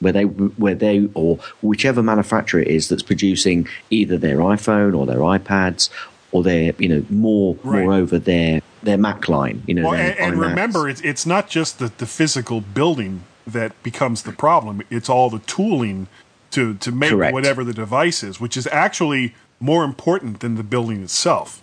[0.00, 5.04] where they where they or whichever manufacturer it is that's producing either their iPhone or
[5.06, 5.90] their iPads
[6.32, 7.84] or their you know more Right.
[7.84, 11.80] moreover their their Mac line you know Well, and, and remember, it's it's not just
[11.80, 14.82] the, the physical building that becomes the problem.
[14.90, 16.06] It's all the tooling
[16.52, 17.34] to to make Correct.
[17.34, 21.60] whatever the device is, which is actually more important than the building itself.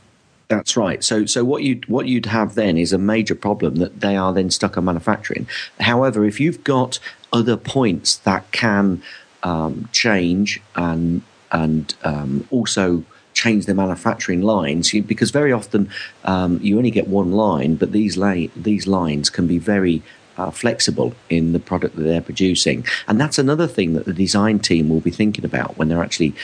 [0.47, 1.03] That's right.
[1.03, 4.33] So, so what you what you'd have then is a major problem that they are
[4.33, 5.47] then stuck on manufacturing.
[5.79, 6.99] However, if you've got
[7.33, 9.01] other points that can
[9.43, 11.21] um, change and
[11.51, 15.89] and um, also change the manufacturing lines, because very often
[16.23, 18.19] um, you only get one line, but these
[18.55, 20.03] these lines can be very
[20.37, 24.59] uh, flexible in the product that they're producing, and that's another thing that the design
[24.59, 26.35] team will be thinking about when they're actually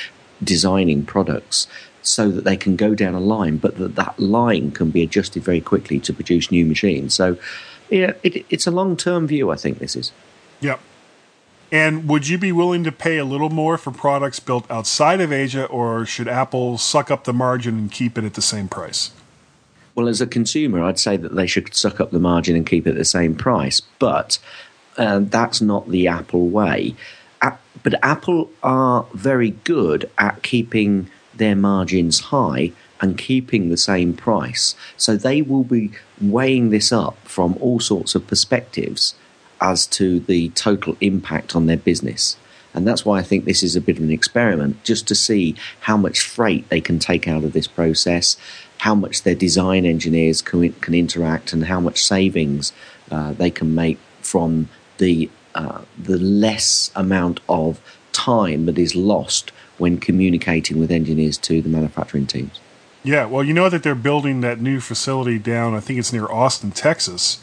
[0.44, 1.68] designing products
[2.02, 5.44] so that they can go down a line, but that that line can be adjusted
[5.44, 7.14] very quickly to produce new machines.
[7.14, 7.38] So,
[7.90, 9.52] yeah, it, it's a long term view.
[9.52, 10.12] I think this is.
[10.62, 10.80] Yep.
[11.72, 15.32] And would you be willing to pay a little more for products built outside of
[15.32, 19.12] Asia, or should Apple suck up the margin and keep it at the same price?
[19.96, 22.88] Well, as a consumer, I'd say that they should suck up the margin and keep
[22.88, 24.38] it at the same price, but
[24.98, 26.96] uh, that's not the Apple way.
[27.84, 34.76] But Apple are very good at keeping their margins high and keeping the same price.
[34.98, 39.16] So they will be weighing this up from all sorts of perspectives
[39.60, 42.38] as to the total impact on their business.
[42.74, 45.56] And that's why I think this is a bit of an experiment, just to see
[45.82, 48.38] how much freight they can take out of this process,
[48.78, 52.72] how much their design engineers can, can interact, and how much savings
[53.12, 54.70] uh, they can make from
[55.00, 57.82] the uh, the less amount of
[58.14, 59.52] time that is lost
[59.82, 62.60] when communicating with engineers to the manufacturing teams.
[63.04, 65.74] Yeah, well, you know that they're building that new facility down.
[65.74, 67.40] I think it's near Austin, Texas,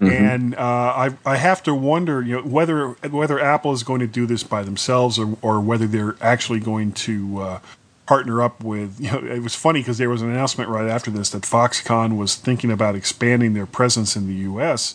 [0.00, 4.06] and uh, I I have to wonder, you know, whether whether Apple is going to
[4.06, 7.60] do this by themselves or or whether they're actually going to uh,
[8.06, 9.00] partner up with.
[9.00, 12.16] You know, it was funny because there was an announcement right after this that Foxconn
[12.16, 14.94] was thinking about expanding their presence in the U.S.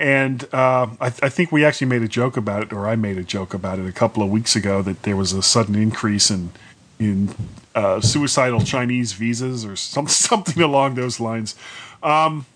[0.00, 3.18] And uh, I, I think we actually made a joke about it, or I made
[3.18, 6.30] a joke about it a couple of weeks ago that there was a sudden increase
[6.30, 6.52] in
[6.98, 7.34] in
[7.74, 11.54] uh, suicidal Chinese visas or some, something along those lines.
[12.02, 12.46] Um,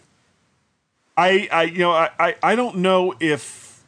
[1.16, 3.82] I, I, you know, I, I, I don't know if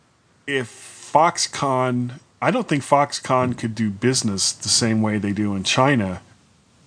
[0.46, 0.68] if
[1.12, 2.20] Foxconn.
[2.42, 6.20] I don't think Foxconn could do business the same way they do in China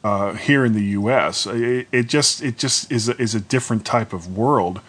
[0.03, 1.47] uh, here in the U.S.
[1.47, 4.82] It, it just it just is a, is a different type of world.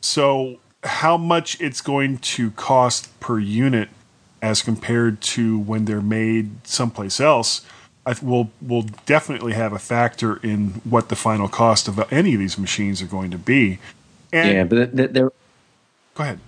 [0.00, 3.88] So how much it's going to cost per unit
[4.42, 7.66] as compared to when they're made someplace else,
[8.04, 12.34] I th- will will definitely have a factor in what the final cost of any
[12.34, 13.78] of these machines are going to be.
[14.32, 15.32] And yeah, but there, there,
[16.14, 16.40] go ahead.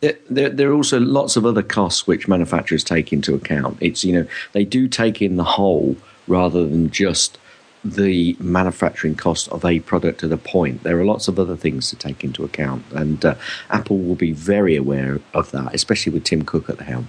[0.00, 3.78] there, there, there are also lots of other costs which manufacturers take into account.
[3.80, 7.38] It's you know they do take in the whole rather than just
[7.84, 10.82] the manufacturing cost of a product at a point.
[10.82, 13.34] There are lots of other things to take into account, and uh,
[13.70, 17.08] Apple will be very aware of that, especially with Tim Cook at the helm.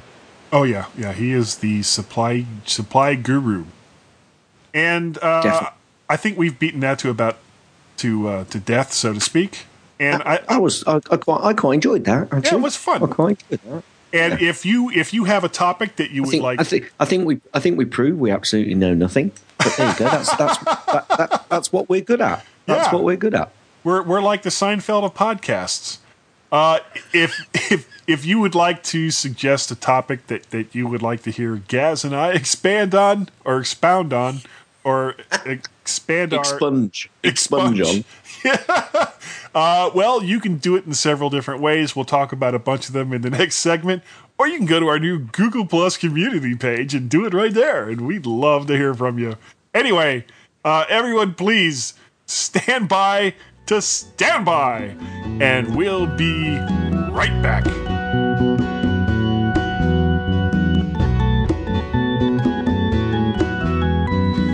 [0.51, 1.13] Oh yeah, yeah.
[1.13, 3.65] He is the supply supply guru,
[4.73, 5.69] and uh,
[6.09, 7.37] I think we've beaten that to about
[7.97, 9.65] to uh, to death, so to speak.
[9.99, 12.33] And I, I was I, I quite I quite enjoyed that.
[12.33, 12.49] Actually.
[12.49, 13.03] Yeah, it was fun.
[13.03, 13.83] I quite enjoyed that.
[14.13, 16.63] and if you if you have a topic that you I would think, like, I
[16.63, 19.31] think I think we I think we proved we absolutely know nothing.
[19.59, 20.05] But there you go.
[20.05, 22.43] That's that's that, that, that's what we're good at.
[22.65, 22.93] That's Yeah.
[22.95, 23.51] what we're good at.
[23.83, 25.99] We're we're like the Seinfeld of podcasts.
[26.51, 26.79] Uh,
[27.13, 31.21] if if if you would like to suggest a topic that, that you would like
[31.23, 34.39] to hear Gaz and I expand on or expound on
[34.83, 38.03] or expand our Expunge, expunge on.
[39.55, 41.95] uh, well, you can do it in several different ways.
[41.95, 44.01] We'll talk about a bunch of them in the next segment,
[44.39, 47.53] or you can go to our new Google Plus community page and do it right
[47.53, 49.35] there, and we'd love to hear from you.
[49.73, 50.25] Anyway,
[50.65, 51.93] uh, everyone, please
[52.25, 53.35] stand by.
[53.69, 54.95] to stand by,
[55.39, 56.57] and we'll be
[57.11, 57.88] right back.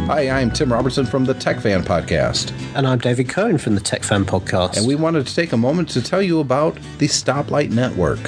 [0.08, 2.51] Hi, I'm Tim Robertson from the Tech Fan Podcast.
[2.76, 4.78] And I'm David Cohen from the Tech Fan Podcast.
[4.78, 8.20] And we wanted to take a moment to tell you about the Stoplight Network.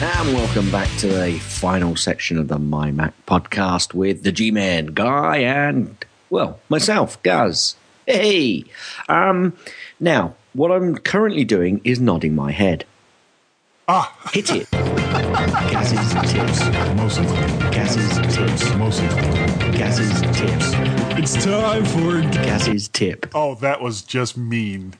[0.01, 4.87] And welcome back to the final section of the MyMac podcast with the G Men,
[4.87, 7.75] Guy, and, well, myself, Gaz.
[8.07, 8.63] Hey!
[9.07, 9.53] Um,
[9.99, 12.85] now, what I'm currently doing is nodding my head.
[13.87, 14.69] Ah, Hit it.
[14.71, 16.59] Gaz's tips.
[16.95, 17.25] Mostly.
[17.71, 18.75] Gaz's tips.
[18.75, 19.07] Mostly.
[19.77, 20.71] Gaz's tips.
[21.17, 22.21] It's time for.
[22.43, 23.27] Gaz's tip.
[23.33, 24.93] oh, that was just mean.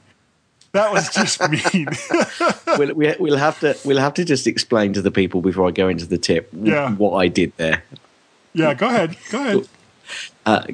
[0.72, 1.40] That was just
[1.74, 1.88] mean.
[2.78, 5.70] we'll, we, we'll have to we'll have to just explain to the people before I
[5.70, 6.90] go into the tip Yeah.
[6.92, 7.84] what I did there.
[8.54, 9.16] yeah, go ahead.
[9.30, 9.68] Go ahead.
[10.46, 10.64] Uh,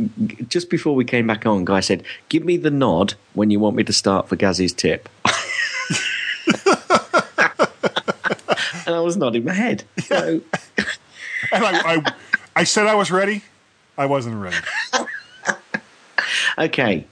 [0.48, 3.76] just before we came back on, Guy said, "Give me the nod when you want
[3.76, 5.08] me to start for Gazzy's tip."
[8.86, 9.84] and I was nodding my head.
[10.04, 10.40] So
[11.52, 12.12] And I, I,
[12.56, 13.42] I said I was ready.
[13.98, 14.56] I wasn't ready.
[16.58, 17.06] Okay.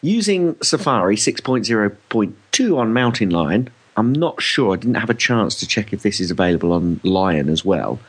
[0.00, 4.74] Using Safari 6.0.2 on Mountain Lion, I'm not sure.
[4.74, 8.00] I didn't have a chance to check if this is available on Lion as well.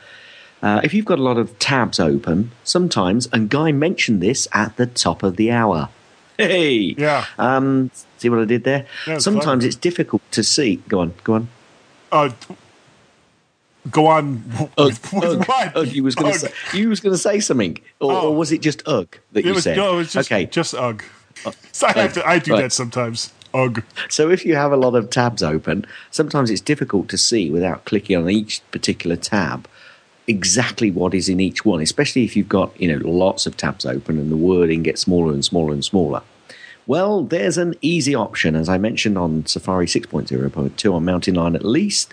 [0.62, 4.76] Uh, if you've got a lot of tabs open, sometimes, and Guy mentioned this at
[4.76, 5.90] the top of the hour.
[6.38, 6.94] Hey!
[6.96, 7.26] Yeah.
[7.38, 8.86] Um, see what I did there?
[9.06, 9.66] Yeah, it's sometimes clever.
[9.66, 10.76] it's difficult to see.
[10.88, 11.48] Go on, go on.
[12.10, 12.30] Uh,
[13.90, 14.42] go on.
[14.78, 15.76] Ugh, ugh, what?
[15.76, 18.28] ugh, you was going to say you was going to say something, or, Oh.
[18.28, 19.76] or was it just ugh that It you was, said?
[19.76, 21.02] no, it was just, okay, just ugh.
[21.72, 22.62] So I, have to, I do Right.
[22.62, 23.32] that sometimes.
[23.52, 23.82] Ugh.
[24.08, 27.84] So if you have a lot of tabs open, sometimes it's difficult to see without
[27.84, 29.68] clicking on each particular tab
[30.26, 33.84] exactly what is in each one, especially if you've got, you know, lots of tabs
[33.84, 36.22] open and the wording gets smaller and smaller and smaller.
[36.86, 41.64] Well, there's an easy option, as I mentioned on Safari 6.0.2 on Mountain Lion at
[41.64, 42.12] least.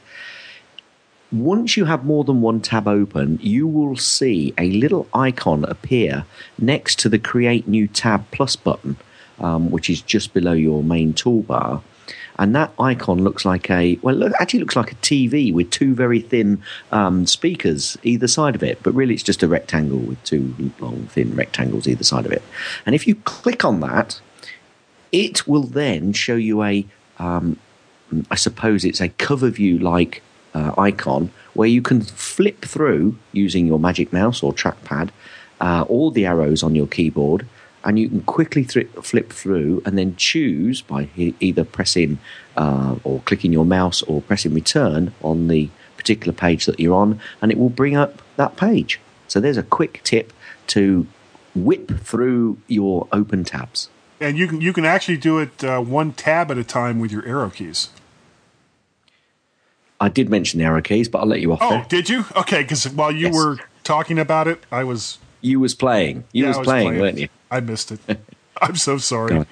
[1.31, 6.25] Once you have more than one tab open, you will see a little icon appear
[6.57, 8.97] next to the Create New Tab Plus button,
[9.39, 11.81] um, which is just below your main toolbar.
[12.41, 15.93] And that icon looks like a well, look, actually looks like a TV with two
[15.93, 18.81] very thin um, speakers either side of it.
[18.81, 22.41] But really, it's just a rectangle with two long, thin rectangles either side of it.
[22.83, 24.19] And if you click on that,
[25.11, 26.83] it will then show you a
[27.19, 27.59] um,
[28.31, 30.23] I suppose it's a cover view like
[30.55, 35.11] uh, icon where you can flip through using your magic mouse or trackpad
[35.59, 37.47] uh, all the arrows on your keyboard
[37.83, 42.19] and you can quickly thr flip through and then choose by e- either pressing
[42.57, 47.19] uh, or clicking your mouse or pressing return on the particular page that you're on
[47.41, 48.99] and it will bring up that page.
[49.27, 50.33] So there's a quick tip
[50.67, 51.07] to
[51.55, 53.89] whip through your open tabs.
[54.19, 57.11] And you can you can actually do it uh, one tab at a time with
[57.11, 57.89] your arrow keys.
[59.99, 61.85] I did mention the arrow keys, but I'll let you off Oh, there.
[61.89, 62.25] did you?
[62.35, 63.35] Okay, because while you Yes.
[63.35, 66.23] were talking about it, I was You was playing.
[66.31, 67.27] You yeah, was, I playing, weren't you?
[67.49, 67.99] I missed it.
[68.61, 69.45] I'm so sorry.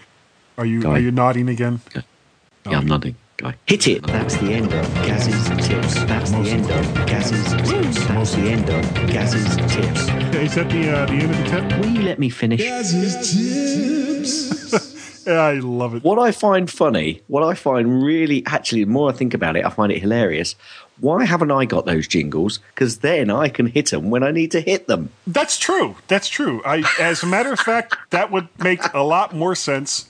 [0.57, 1.03] Are you Go are on.
[1.03, 1.81] you nodding again?
[1.95, 3.15] Yeah, I'm nodding.
[3.37, 3.55] Guy.
[3.65, 4.03] Hit it.
[4.03, 5.93] That's the end of Gaz's tips.
[6.03, 8.05] That's the end of Gaz's tips.
[8.07, 10.09] That's the end of Gaz's tips.
[10.35, 11.79] Is that the uh, the end of the tip?
[11.79, 12.59] Will you let me finish?
[15.27, 16.03] Yeah, I love it.
[16.03, 19.63] What I find funny, what I find really, actually, the more I think about it,
[19.63, 20.55] I find it hilarious.
[20.99, 22.59] Why haven't I got those jingles?
[22.73, 25.09] Because then I can hit them when I need to hit them.
[25.25, 25.95] That's true.
[26.07, 26.61] That's true.
[26.65, 30.09] I, as a matter of fact, that would make a lot more sense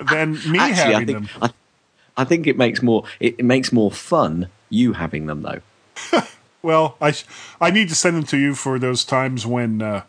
[0.00, 1.42] than me Actually, I having think them.
[2.16, 5.60] I, I think it makes more it, it makes more fun you having them though.
[6.62, 7.12] Well, I
[7.60, 10.04] I need to send them to you for those times when, uh,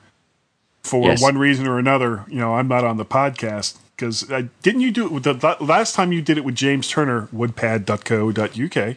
[0.86, 1.22] for Yes.
[1.22, 3.78] one reason or another, you know, I'm not on the podcast.
[3.94, 6.56] Because uh, didn't you do it with the, the last time you did it with
[6.56, 8.96] James Turner, woodpad.co.uk?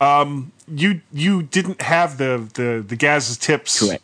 [0.00, 4.02] Um, you you didn't have the the the Gaz's tips Correct.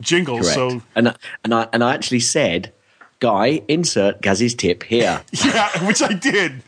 [0.00, 0.54] jingle, Correct.
[0.54, 2.72] so and I- and I and I actually said,
[3.20, 6.62] "Guy, insert Gaz's tip here." yeah, which I did.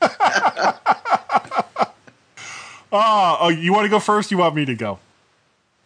[2.92, 4.30] Ah, oh, you want to go first?
[4.30, 4.98] You want me to go?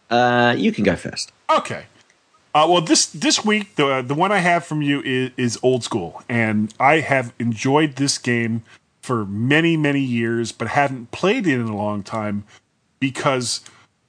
[0.09, 1.31] Uh, you can go first.
[1.49, 1.85] Okay.
[2.53, 5.83] Uh, well, this this week the the one I have from you is, is old
[5.83, 8.63] school, and I have enjoyed this game
[9.01, 12.43] for many many years, but haven't played it in a long time
[12.99, 13.61] because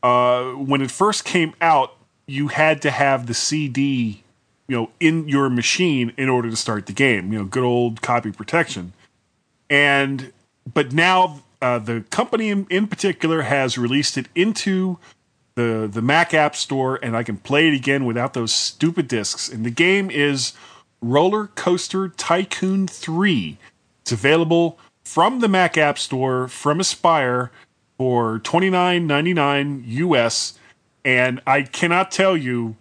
[0.03, 4.23] uh, when it first came out, you had to have the CD,
[4.69, 7.33] you know, in your machine in order to start the game.
[7.33, 8.93] You know, good old copy protection,
[9.69, 10.33] and
[10.73, 14.99] but now uh, the company in, in particular has released it into
[15.55, 19.49] the the Mac App Store, and I can play it again without those stupid discs.
[19.49, 20.53] And the game is
[21.01, 23.59] Roller Coaster Tycoon Three.
[24.03, 27.51] It's available from the Mac App Store from Aspyr
[27.97, 30.59] for twenty nine ninety nine US,
[31.05, 32.77] and I cannot tell you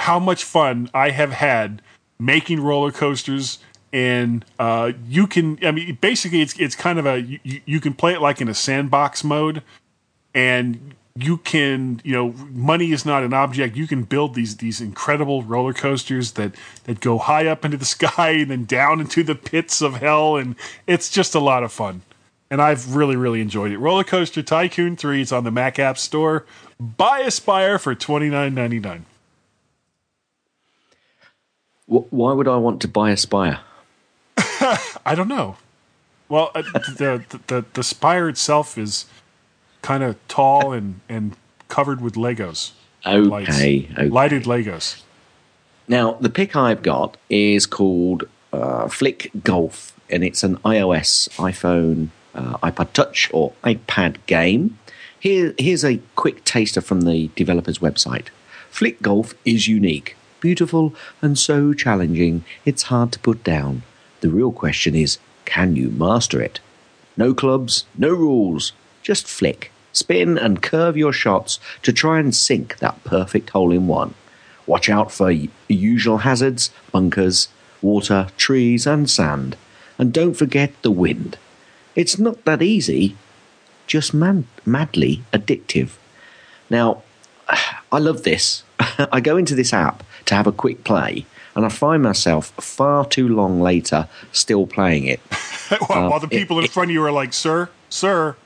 [0.00, 1.82] how much fun I have had
[2.18, 3.58] making roller coasters.
[3.92, 7.92] And uh, you can, I mean, basically, it's it's kind of a you, you can
[7.94, 9.62] play it like in a sandbox mode,
[10.32, 13.76] and you can you know money is not an object.
[13.76, 16.54] You can build these these incredible roller coasters that
[16.84, 20.36] that go high up into the sky and then down into the pits of hell
[20.36, 20.56] and
[20.86, 22.02] it's just a lot of fun.
[22.50, 23.78] And i've really really enjoyed it.
[23.78, 26.46] Roller coaster tycoon 3 is on the mac app store.
[26.78, 29.02] Buy aspyr for 29.99
[31.90, 33.58] why would i want to buy aspyr
[35.04, 35.56] i don't know.
[36.28, 39.06] Well uh, the, the the the spire itself is
[39.82, 41.36] kind of tall and, and
[41.68, 42.72] covered with Legos.
[43.06, 45.02] Okay, okay, Lighted Legos.
[45.88, 52.08] Now, the pick I've got is called uh, Flick Golf, and it's an iOS, iPhone,
[52.34, 54.78] uh, iPod Touch, or iPad game.
[55.18, 58.28] Here, here's a quick taster from the developer's website.
[58.70, 63.82] Flick Golf is unique, beautiful, and so challenging it's hard to put down.
[64.20, 66.60] The real question is can you master it?
[67.16, 68.72] No clubs, no rules,
[69.10, 73.88] just flick, spin, and curve your shots to try and sink that perfect hole in
[73.88, 74.14] one.
[74.68, 75.32] Watch out for
[75.66, 77.48] usual hazards, bunkers,
[77.82, 79.56] water, trees, and sand.
[79.98, 81.38] And don't forget the wind.
[81.96, 83.16] It's not that easy,
[83.88, 85.96] just man- madly addictive.
[86.70, 87.02] Now,
[87.90, 88.62] I love this.
[89.12, 93.04] I go into this app to have a quick play, and I find myself far
[93.04, 95.18] too long later still playing it.
[95.88, 98.36] while, uh, while the people it, in front of you are like, "Sir, sir,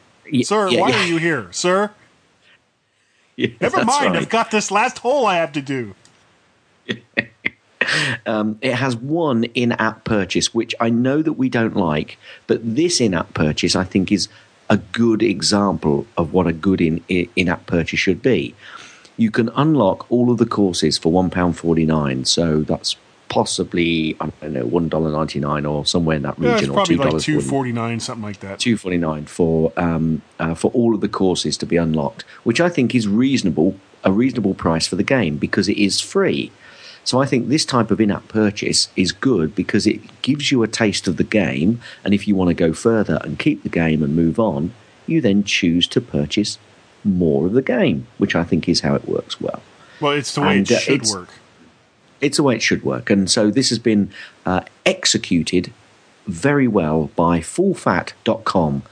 [0.43, 1.03] sir, yeah, why yeah.
[1.03, 1.91] are you here, sir?
[3.37, 4.13] Yeah, Never mind.
[4.13, 4.23] Right.
[4.23, 5.97] I've got this last hole I have to do.
[8.27, 12.17] um, it has one in-app purchase, which I know that we don't like,
[12.47, 14.29] but this in-app purchase I think is
[14.71, 18.55] a good example of what a good in, in-app purchase should be.
[19.17, 22.97] You can unlock all of the courses for one pound forty-nine, so that's
[23.29, 26.69] possibly I don't know one dollar ninety nine or somewhere in that region, yeah, it's
[26.69, 27.13] probably or $2.
[27.13, 28.59] like two forty nine, something like that.
[28.59, 32.61] Two forty nine for um, uh, for all of the courses to be unlocked, which
[32.61, 36.53] I think is reasonable, a reasonable price for the game because it is free.
[37.07, 40.69] So I think this type of in-app purchase is good because it gives you a
[40.69, 44.03] taste of the game, and if you want to go further and keep the game
[44.03, 44.73] and move on,
[45.07, 46.59] you then choose to purchase
[47.05, 49.63] more of the game, which I think is how it works well.
[50.01, 51.29] Well, it's the way and, it uh, should work
[52.25, 53.11] it's the way it should work.
[53.11, 54.11] And so this has been
[54.47, 55.73] uh, executed
[56.27, 58.83] very well by fullfat.com.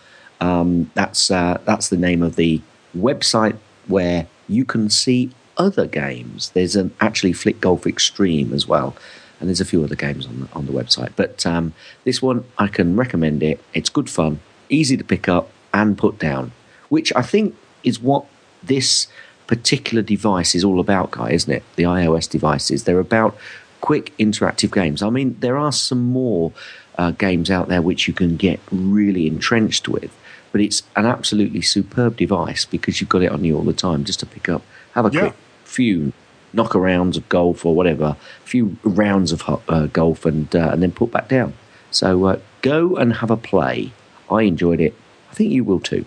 [0.41, 2.61] Um, that's, uh, that's the name of the
[2.97, 3.57] website
[3.87, 6.51] where you can see other games.
[6.51, 8.95] There's an actually Flick Golf Extreme as well.
[9.41, 11.13] And there's a few other games on the, on the website.
[11.17, 11.73] But um,
[12.05, 13.61] this one, I can recommend it.
[13.73, 16.53] It's good fun, easy to pick up and put down,
[16.91, 18.27] which I think is what
[18.63, 19.09] this
[19.53, 21.63] particular device is all about, Guy, isn't it?
[21.77, 22.85] The iOS devices.
[22.85, 23.37] They're about
[23.83, 25.03] quick interactive games.
[25.03, 26.53] I mean, there are some more
[26.97, 30.11] uh, games out there which you can get really entrenched with,
[30.53, 34.05] but it's an absolutely superb device because you've got it on you all the time
[34.05, 34.63] just to pick up,
[34.95, 35.21] have a yeah.
[35.21, 35.35] quick
[35.65, 36.15] few
[36.55, 40.93] knockarounds of golf or whatever, a few rounds of uh, golf, and uh, and then
[40.93, 41.53] put back down.
[41.91, 43.93] So uh, go and have a play.
[44.31, 44.95] I enjoyed it.
[45.31, 46.07] I think you will too.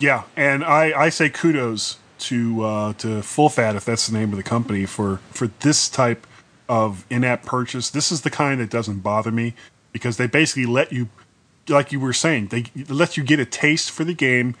[0.00, 4.30] Yeah, and I, I say kudos to uh, to Full Fat, if that's the name
[4.30, 6.26] of the company, for for this type
[6.68, 7.90] of in-app purchase.
[7.90, 9.54] This is the kind that doesn't bother me
[9.92, 11.08] because they basically let you,
[11.68, 14.54] like you were saying, they let you get a taste for the game,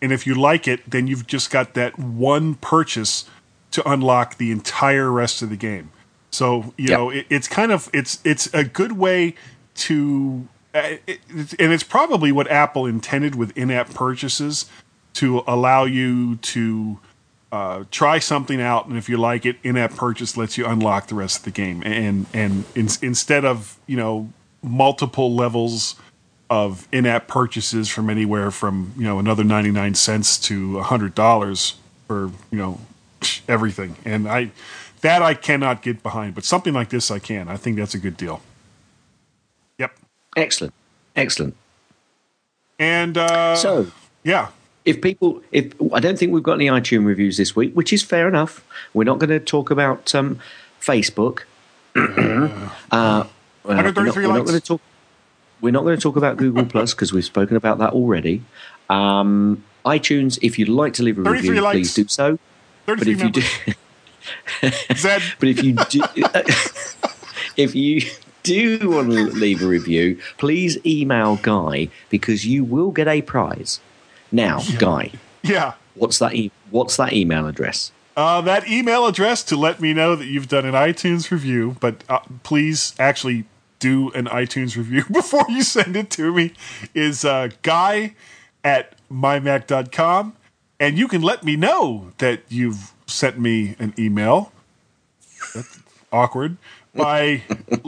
[0.00, 3.24] and if you like it, then you've just got that one purchase
[3.72, 5.90] to unlock the entire rest of the game.
[6.30, 6.90] So you yep.
[6.90, 9.34] know, it, it's kind of it's it's a good way
[9.76, 10.48] to.
[10.74, 11.20] Uh, it,
[11.58, 14.66] and it's probably what Apple intended with in-app purchases
[15.14, 16.98] to allow you to
[17.52, 21.14] uh, try something out, and if you like it, in-app purchase lets you unlock the
[21.14, 21.82] rest of the game.
[21.84, 24.30] And and in, instead of you know
[24.62, 25.96] multiple levels
[26.48, 31.74] of in-app purchases from anywhere from you know another ninety nine cents to hundred dollars
[32.06, 32.80] for you know
[33.48, 34.50] everything, and I
[35.02, 36.34] that I cannot get behind.
[36.34, 37.48] But something like this, I can.
[37.48, 38.40] I think that's a good deal.
[39.78, 39.96] Yep.
[40.36, 40.74] Excellent,
[41.14, 41.54] excellent.
[42.78, 43.90] And uh, So,
[44.22, 44.48] yeah,
[44.86, 48.02] if people, if I don't think we've got any iTunes reviews this week, which is
[48.02, 48.64] fair enough.
[48.94, 50.38] We're not going to talk about um,
[50.80, 51.42] Facebook.
[51.96, 52.06] uh,
[52.90, 53.26] well,
[53.64, 54.80] we're not, we're not going to talk.
[55.60, 58.42] We're not going to talk about Google Plus because we've spoken about that already.
[58.88, 61.74] Um, iTunes, if you'd like to leave a review, likes.
[61.74, 62.38] please do so.
[62.84, 64.94] But 33 if you do.
[64.96, 66.02] Zed, but if you do,
[67.56, 68.02] if you
[68.44, 73.80] do want to leave a review, please email Guy because you will get a prize.
[74.32, 75.12] Now, Guy,
[75.42, 75.74] yeah.
[75.94, 76.34] what's that?
[76.34, 77.92] E- what's that email address?
[78.16, 82.02] Uh, that email address to let me know that you've done an iTunes review, but
[82.08, 83.44] uh, please actually
[83.78, 86.54] do an iTunes review before you send it to me,
[86.94, 88.14] is uh, guy
[88.64, 90.34] at mymac.com.
[90.78, 94.52] And you can let me know that you've sent me an email.
[95.54, 95.78] That's
[96.12, 96.56] awkward.
[96.94, 97.42] By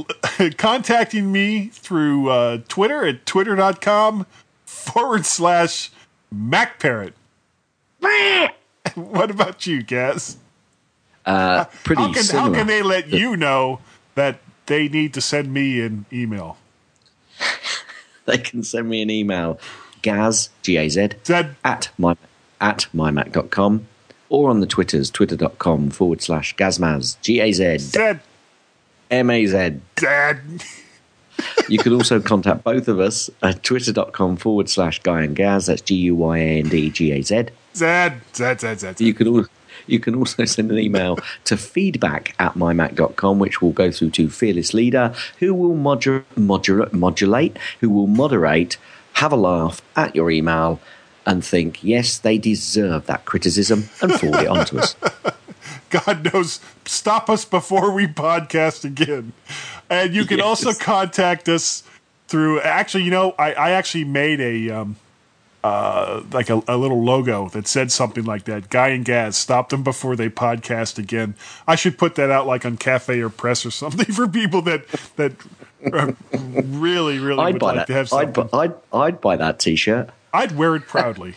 [0.58, 4.26] contacting me through uh, Twitter at twitter.com
[4.66, 5.90] forward slash
[6.34, 7.12] MacParrot.
[8.94, 10.36] what about you, Gaz?
[11.26, 13.80] Uh, pretty How can, how can they let you know
[14.14, 16.56] that they need to send me an email?
[18.28, 19.58] They can send me an email,
[20.02, 22.14] gaz, G-A-Z, Zed, at, my,
[22.60, 23.86] at mymac.com
[24.28, 28.20] or on the Twitters, twitter.com forward slash gazmaz, G-A-Z, Zed,
[29.10, 29.80] M-A-Z.
[29.96, 30.40] Dad.
[31.68, 35.82] You can also contact both of us at twitter.com forward slash guy and gaz, that's
[35.82, 37.48] G-U-Y-A-N-D-G-A-Z.
[37.74, 39.00] Zed, Zed, Zed, Zed.
[39.00, 39.46] You can, al-
[39.86, 44.28] you can also send an email to feedback at mymac.com, which will go through to
[44.28, 48.76] Fearless Leader, who will moder- moder- modulate, who will moderate,
[49.14, 50.80] have a laugh at your email,
[51.26, 54.96] and think, yes, they deserve that criticism, and forward it on to us.
[55.90, 59.32] God knows, stop us before we podcast again.
[59.90, 61.82] And you can also contact us
[62.26, 62.60] through.
[62.60, 64.96] Actually, you know, I, I actually made a um,
[65.64, 68.70] uh, like a, a little logo that said something like that.
[68.70, 71.34] Guy and Gaz, stop them before they podcast again.
[71.66, 74.86] I should put that out like on Cafe or Press or something for people that
[75.16, 75.32] that
[76.32, 77.86] really, really I'd would buy like that.
[77.86, 80.10] to have I'd, bu- I'd, I'd buy that t shirt.
[80.32, 81.34] I'd wear it proudly.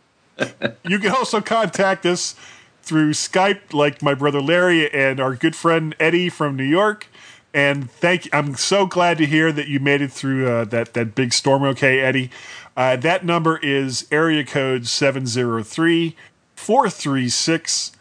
[0.84, 2.34] you can also contact us
[2.82, 7.08] through Skype, like my brother Larry and our good friend Eddie from New York.
[7.54, 8.30] And thank you.
[8.34, 11.62] I'm so glad to hear that you made it through uh, that that big storm.
[11.62, 12.30] Okay, Eddie.
[12.76, 16.16] Uh, that number is area code 703
[16.56, 17.92] 436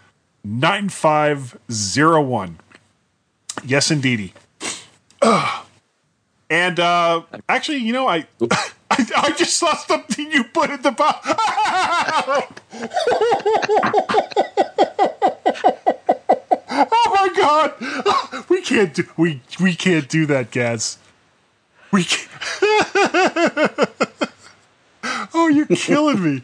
[0.43, 2.59] 9501.
[3.63, 4.33] Yes, indeedy.
[5.21, 5.59] Ugh.
[6.49, 8.69] And uh, actually, you know, I, I
[9.17, 11.27] I just saw something you put in the box.
[17.43, 20.97] god, we can't do we we can't do that, Gaz.
[21.91, 22.29] We can't.
[25.33, 26.41] oh, you're killing me.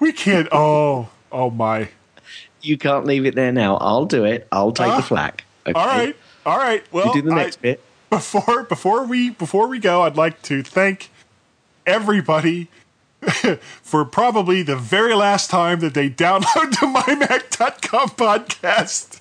[0.00, 0.48] We can't.
[0.52, 1.88] Oh, oh my.
[2.60, 3.76] You can't leave it there now.
[3.78, 4.46] I'll do it.
[4.52, 5.44] I'll take Ah, the flak.
[5.66, 5.72] Okay?
[5.78, 6.84] All right, all right.
[6.92, 7.80] Well, You do the I- next bit.
[8.10, 11.10] before before we before we go, I'd like to thank
[11.86, 12.68] everybody
[13.82, 19.20] for probably the very last time that they download the mymac.com podcast.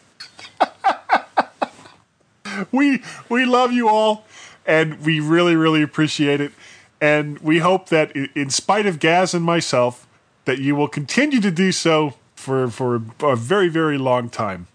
[2.71, 4.25] we we love you all
[4.65, 6.51] and we really really appreciate it
[6.99, 10.07] and we hope that in spite of Gaz and myself
[10.45, 14.67] that you will continue to do so for for a very very long time.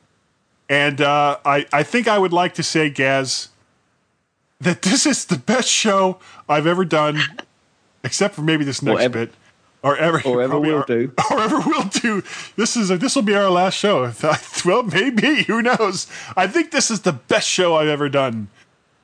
[0.69, 3.49] And uh, I I think I would like to say Gaz
[4.61, 6.19] that this is the best show
[6.49, 7.21] I've ever done,
[8.05, 9.35] except for maybe this next Or ever- bit,
[9.87, 11.13] or ever, or ever will do.
[11.31, 12.23] or ever will do.
[12.57, 14.13] This is a, this will be our last show.
[14.65, 16.09] Well, maybe who knows?
[16.37, 18.49] I think this is the best show I've ever done,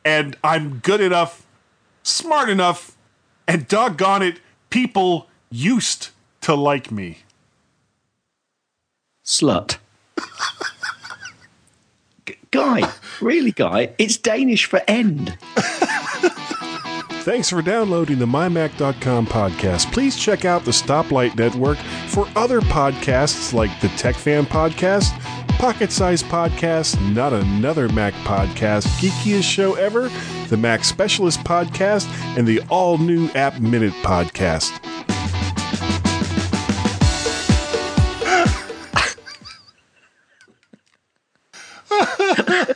[0.04, 1.46] and I'm good enough,
[2.02, 2.96] smart enough,
[3.46, 6.08] and doggone it, people used
[6.40, 7.18] to like me.
[9.24, 9.76] Slut.
[12.50, 13.94] Guy, really, Guy?
[13.98, 15.38] It's Danish for end.
[17.24, 19.92] Thanks for downloading the MyMac.com podcast.
[19.92, 25.16] Please check out the Stoplight Network for other podcasts like the Tech Fan Podcast,
[25.58, 30.10] Pocket Size Podcast, Not Another Mac Podcast, Geekiest Show Ever,
[30.48, 34.72] the Mac Specialist Podcast, and the all new App Minute Podcast.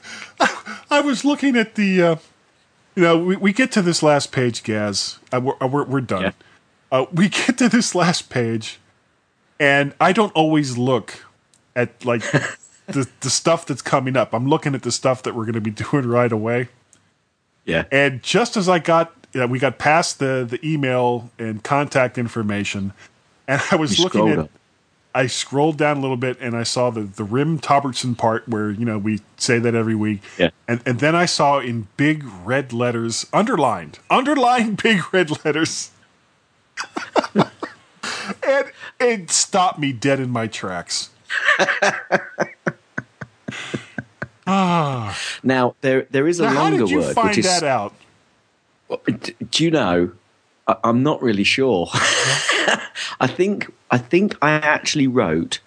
[0.88, 2.00] I was looking at the.
[2.00, 2.16] Uh,
[2.96, 5.18] you know, we, we get to this last page, Gaz.
[5.32, 6.22] Uh, we're, uh, we're, we're done.
[6.22, 6.32] Yeah.
[6.90, 8.80] Uh, we get to this last page,
[9.60, 11.24] and I don't always look
[11.76, 12.22] at like
[12.86, 14.32] the the stuff that's coming up.
[14.32, 16.68] I'm looking at the stuff that we're going to be doing right away.
[17.64, 17.84] Yeah.
[17.92, 22.92] And just as I got, we got past the the email and contact information,
[23.46, 24.38] and I was You looking at.
[24.38, 24.50] up.
[25.16, 28.70] I scrolled down a little bit and I saw the the Rim Tobertson part where
[28.70, 30.20] you know we say that every week.
[30.36, 30.50] Yeah.
[30.68, 35.90] And and then I saw in big red letters, underlined, underlined big red letters.
[37.34, 41.08] and it stopped me dead in my tracks.
[44.46, 45.18] ah.
[45.42, 47.46] Now there there is a Now, how longer did you word find which is.
[47.46, 47.94] that out?
[49.50, 50.12] Do you know?
[50.66, 51.88] I, I'm not really sure.
[53.18, 55.60] I think I think I actually wrote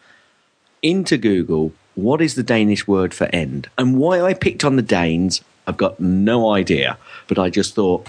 [0.81, 4.81] into Google what is the Danish word for end, and why I picked on the
[4.81, 5.41] Danes.
[5.67, 6.97] I've got no idea,
[7.27, 8.07] but I just thought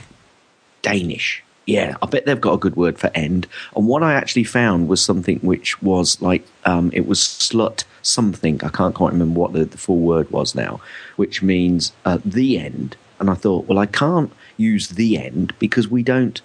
[0.82, 1.42] Danish.
[1.66, 3.46] Yeah, I bet they've got a good word for end.
[3.76, 8.60] And what I actually found was something which was like um, it was slut something.
[8.64, 10.80] I can't quite remember what the, the full word was now,
[11.16, 12.96] which means uh, the end.
[13.18, 16.40] And I thought, well, I can't use the end because we don't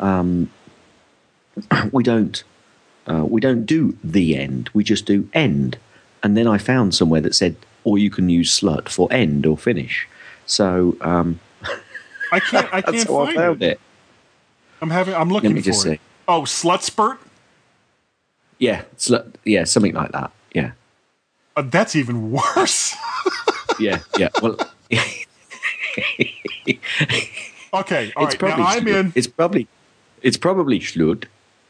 [0.00, 0.50] um,
[1.92, 2.42] we don't
[3.08, 4.70] uh, we don't do the end.
[4.74, 5.76] We just do end.
[6.22, 9.58] And then I found somewhere that said, or you can use slut for end or
[9.58, 10.08] finish.
[10.46, 11.38] So um,
[12.32, 12.72] I can't.
[12.72, 13.72] I can't how I find found it.
[13.72, 13.80] it.
[14.80, 15.14] I'm having.
[15.14, 16.00] I'm looking Let me for just see.
[16.28, 17.18] Oh, slut spurt.
[18.58, 20.30] Yeah, slut, yeah, something like that.
[20.54, 20.72] Yeah,
[21.56, 22.94] Uh, that's even worse.
[23.80, 24.28] yeah, yeah.
[24.40, 24.56] Well,
[24.92, 25.12] okay,
[27.74, 28.16] all it's right.
[28.16, 29.12] Now probably I'm in.
[29.14, 29.68] It's probably
[30.22, 31.24] it's probably schlut.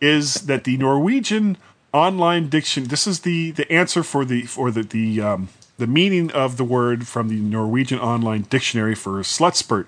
[0.00, 1.56] is that the Norwegian
[1.94, 2.84] online diction.
[2.84, 6.64] This is the the answer for the for the the um, the meaning of the
[6.64, 9.86] word from the Norwegian online dictionary for slutspurt.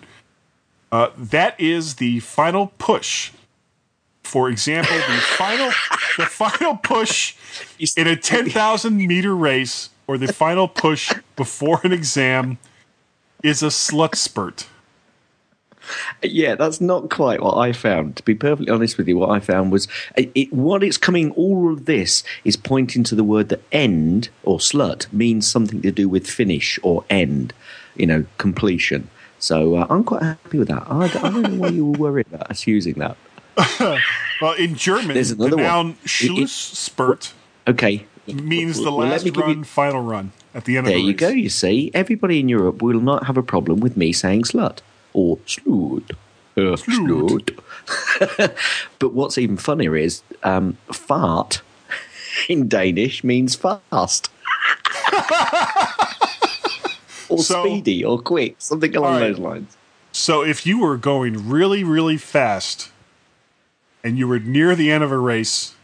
[0.91, 3.33] Uh, that is the final push.
[4.23, 5.69] For example, the final
[6.17, 7.35] the final push
[7.97, 12.59] in a ten thousand meter race, or the final push before an exam,
[13.43, 14.67] is a slut spurt.
[16.23, 18.17] Yeah, that's not quite what I found.
[18.17, 21.31] To be perfectly honest with you, what I found was it, it, what it's coming.
[21.33, 25.91] All of this is pointing to the word that end or slut means something to
[25.93, 27.53] do with finish or end.
[27.97, 29.09] You know, completion.
[29.39, 30.85] So uh, I'm quite happy with that.
[30.89, 33.17] I, I don't know why you were worried about us using that.
[34.41, 35.65] Well, in German, There's the another one.
[35.65, 37.33] noun It- it- Schlussspurt
[37.67, 40.87] Okay, means the Well, let last me give run, you- final run at the end
[40.87, 41.21] There of the There you race.
[41.21, 41.29] go.
[41.29, 44.81] You see, everybody in Europe will not have a problem with me saying slut
[45.17, 46.11] or slut.
[46.57, 47.59] Uh, slut.
[48.99, 51.63] but what's even funnier is um, fart
[52.49, 54.31] in Danish means fast.
[57.29, 59.21] or So- speedy or quick, something along right.
[59.29, 59.77] those lines.
[60.13, 62.91] So if you were going really, really fast
[64.03, 65.75] and you were near the end of a race,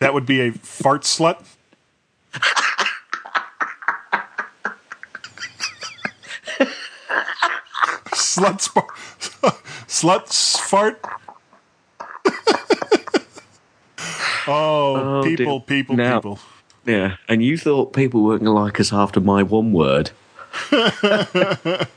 [0.00, 1.44] that would be a fart slut.
[8.36, 8.92] Slut sp-
[9.88, 10.28] slut
[10.68, 11.00] fart.
[14.46, 15.66] oh, Oh, people, dear.
[15.66, 16.38] people, Now- people.
[16.84, 20.12] Yeah, and you thought people weren't going to like us after my one word.